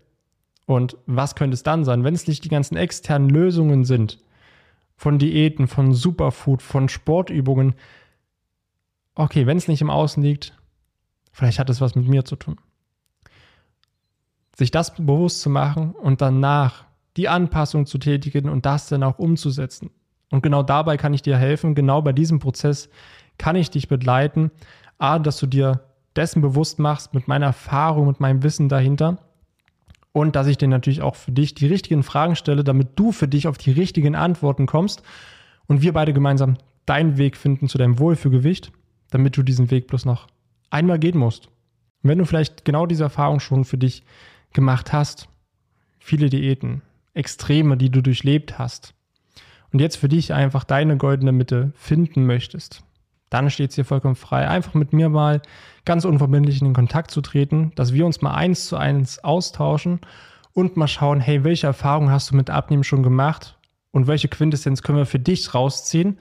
Und 0.65 0.97
was 1.05 1.35
könnte 1.35 1.53
es 1.53 1.63
dann 1.63 1.83
sein, 1.85 2.03
wenn 2.03 2.15
es 2.15 2.27
nicht 2.27 2.43
die 2.43 2.49
ganzen 2.49 2.75
externen 2.75 3.29
Lösungen 3.29 3.85
sind, 3.85 4.19
von 4.97 5.19
Diäten, 5.19 5.67
von 5.67 5.93
Superfood, 5.93 6.61
von 6.61 6.89
Sportübungen? 6.89 7.75
Okay, 9.13 9.45
wenn 9.45 9.57
es 9.57 9.67
nicht 9.67 9.81
im 9.81 9.89
Außen 9.89 10.23
liegt, 10.23 10.57
vielleicht 11.31 11.59
hat 11.59 11.69
es 11.69 11.81
was 11.81 11.95
mit 11.95 12.07
mir 12.07 12.25
zu 12.25 12.35
tun. 12.35 12.57
Sich 14.55 14.71
das 14.71 14.95
bewusst 14.95 15.41
zu 15.41 15.49
machen 15.49 15.91
und 15.91 16.21
danach 16.21 16.85
die 17.17 17.29
Anpassung 17.29 17.85
zu 17.85 17.97
tätigen 17.97 18.49
und 18.49 18.65
das 18.65 18.87
dann 18.87 19.03
auch 19.03 19.19
umzusetzen. 19.19 19.91
Und 20.31 20.41
genau 20.41 20.63
dabei 20.63 20.97
kann 20.97 21.13
ich 21.13 21.21
dir 21.21 21.37
helfen, 21.37 21.75
genau 21.75 22.01
bei 22.01 22.11
diesem 22.11 22.39
Prozess 22.39 22.89
kann 23.37 23.55
ich 23.55 23.69
dich 23.69 23.87
begleiten. 23.87 24.51
A, 24.97 25.19
dass 25.19 25.37
du 25.39 25.45
dir 25.45 25.83
dessen 26.15 26.41
bewusst 26.41 26.79
machst 26.79 27.13
mit 27.13 27.27
meiner 27.27 27.47
Erfahrung, 27.47 28.07
mit 28.07 28.19
meinem 28.19 28.43
Wissen 28.43 28.69
dahinter. 28.69 29.17
Und 30.15 30.37
dass 30.37 30.47
ich 30.47 30.57
dir 30.57 30.69
natürlich 30.69 31.01
auch 31.01 31.15
für 31.15 31.33
dich 31.33 31.55
die 31.55 31.67
richtigen 31.67 32.01
Fragen 32.01 32.37
stelle, 32.37 32.63
damit 32.63 32.91
du 32.95 33.11
für 33.11 33.27
dich 33.27 33.49
auf 33.49 33.57
die 33.57 33.71
richtigen 33.71 34.15
Antworten 34.15 34.65
kommst 34.65 35.03
und 35.67 35.81
wir 35.81 35.91
beide 35.91 36.13
gemeinsam 36.13 36.55
deinen 36.85 37.17
Weg 37.17 37.35
finden 37.35 37.67
zu 37.67 37.77
deinem 37.77 37.99
Wohlfühlgewicht, 37.99 38.71
damit 39.09 39.35
du 39.35 39.43
diesen 39.43 39.71
Weg 39.71 39.87
bloß 39.87 40.05
noch 40.05 40.27
einmal 40.69 40.99
gehen 40.99 41.17
musst. 41.17 41.47
Und 42.01 42.11
wenn 42.11 42.17
du 42.17 42.23
vielleicht 42.23 42.63
genau 42.63 42.85
diese 42.85 43.03
Erfahrung 43.03 43.41
schon 43.41 43.65
für 43.65 43.77
dich 43.77 44.05
gemacht 44.53 44.93
hast, 44.93 45.27
viele 45.99 46.29
Diäten, 46.29 46.81
Extreme, 47.13 47.75
die 47.75 47.89
du 47.89 48.01
durchlebt 48.01 48.57
hast, 48.57 48.93
und 49.73 49.79
jetzt 49.81 49.97
für 49.97 50.07
dich 50.07 50.33
einfach 50.33 50.63
deine 50.63 50.95
goldene 50.95 51.33
Mitte 51.33 51.73
finden 51.75 52.25
möchtest, 52.25 52.85
dann 53.29 53.49
steht 53.49 53.71
es 53.71 53.75
dir 53.75 53.85
vollkommen 53.85 54.15
frei, 54.15 54.47
einfach 54.47 54.73
mit 54.73 54.93
mir 54.93 55.09
mal 55.09 55.41
ganz 55.83 56.05
unverbindlich 56.05 56.61
in 56.61 56.67
den 56.67 56.73
Kontakt 56.73 57.11
zu 57.11 57.21
treten, 57.21 57.71
dass 57.75 57.93
wir 57.93 58.05
uns 58.05 58.21
mal 58.21 58.33
eins 58.33 58.67
zu 58.67 58.77
eins 58.77 59.23
austauschen 59.23 60.01
und 60.53 60.77
mal 60.77 60.87
schauen, 60.87 61.19
hey, 61.19 61.43
welche 61.43 61.67
Erfahrungen 61.67 62.11
hast 62.11 62.31
du 62.31 62.35
mit 62.35 62.49
Abnehmen 62.49 62.83
schon 62.83 63.03
gemacht 63.03 63.57
und 63.91 64.07
welche 64.07 64.27
Quintessenz 64.27 64.81
können 64.81 64.97
wir 64.97 65.05
für 65.05 65.19
dich 65.19 65.53
rausziehen, 65.53 66.17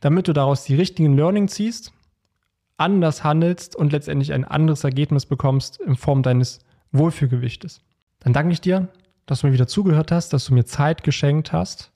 damit 0.00 0.28
du 0.28 0.32
daraus 0.32 0.64
die 0.64 0.74
richtigen 0.74 1.16
Learning 1.16 1.48
ziehst, 1.48 1.92
anders 2.76 3.24
handelst 3.24 3.76
und 3.76 3.92
letztendlich 3.92 4.32
ein 4.32 4.44
anderes 4.44 4.84
Ergebnis 4.84 5.26
bekommst 5.26 5.80
in 5.80 5.96
Form 5.96 6.22
deines 6.22 6.60
Wohlfühlgewichtes. 6.92 7.80
Dann 8.20 8.32
danke 8.32 8.52
ich 8.52 8.60
dir, 8.60 8.88
dass 9.26 9.40
du 9.40 9.46
mir 9.46 9.52
wieder 9.52 9.66
zugehört 9.66 10.12
hast, 10.12 10.32
dass 10.32 10.46
du 10.46 10.54
mir 10.54 10.64
Zeit 10.64 11.04
geschenkt 11.04 11.52
hast 11.52 11.92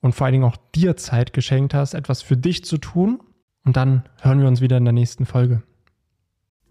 und 0.00 0.14
vor 0.14 0.26
allen 0.26 0.32
Dingen 0.32 0.44
auch 0.44 0.56
dir 0.74 0.96
Zeit 0.96 1.32
geschenkt 1.32 1.74
hast, 1.74 1.94
etwas 1.94 2.22
für 2.22 2.36
dich 2.36 2.64
zu 2.64 2.78
tun 2.78 3.20
und 3.68 3.76
dann 3.76 4.02
hören 4.22 4.40
wir 4.40 4.48
uns 4.48 4.62
wieder 4.62 4.78
in 4.78 4.84
der 4.86 4.94
nächsten 4.94 5.26
Folge. 5.26 5.62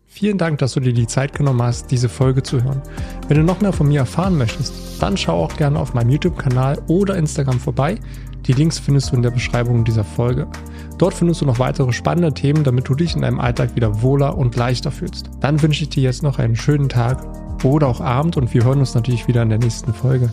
Vielen 0.07 0.39
Dank, 0.39 0.57
dass 0.57 0.73
du 0.73 0.79
dir 0.79 0.93
die 0.93 1.05
Zeit 1.05 1.31
genommen 1.33 1.61
hast, 1.61 1.91
diese 1.91 2.09
Folge 2.09 2.41
zu 2.41 2.63
hören. 2.63 2.81
Wenn 3.27 3.37
du 3.37 3.43
noch 3.43 3.61
mehr 3.61 3.71
von 3.71 3.87
mir 3.87 3.99
erfahren 3.99 4.35
möchtest, 4.35 4.73
dann 4.99 5.15
schau 5.15 5.43
auch 5.43 5.55
gerne 5.57 5.79
auf 5.79 5.93
meinem 5.93 6.09
YouTube-Kanal 6.09 6.81
oder 6.87 7.15
Instagram 7.15 7.59
vorbei. 7.59 7.99
Die 8.47 8.53
Links 8.53 8.79
findest 8.79 9.11
du 9.11 9.15
in 9.15 9.21
der 9.21 9.29
Beschreibung 9.29 9.85
dieser 9.85 10.03
Folge. 10.03 10.47
Dort 10.97 11.13
findest 11.13 11.41
du 11.41 11.45
noch 11.45 11.59
weitere 11.59 11.93
spannende 11.93 12.33
Themen, 12.33 12.63
damit 12.63 12.89
du 12.89 12.95
dich 12.95 13.13
in 13.13 13.21
deinem 13.21 13.39
Alltag 13.39 13.75
wieder 13.75 14.01
wohler 14.01 14.35
und 14.35 14.55
leichter 14.55 14.89
fühlst. 14.89 15.29
Dann 15.39 15.61
wünsche 15.61 15.83
ich 15.83 15.89
dir 15.89 16.01
jetzt 16.01 16.23
noch 16.23 16.39
einen 16.39 16.55
schönen 16.55 16.89
Tag 16.89 17.23
oder 17.63 17.85
auch 17.85 18.01
Abend 18.01 18.37
und 18.37 18.55
wir 18.55 18.63
hören 18.63 18.79
uns 18.79 18.95
natürlich 18.95 19.27
wieder 19.27 19.43
in 19.43 19.49
der 19.49 19.59
nächsten 19.59 19.93
Folge. 19.93 20.31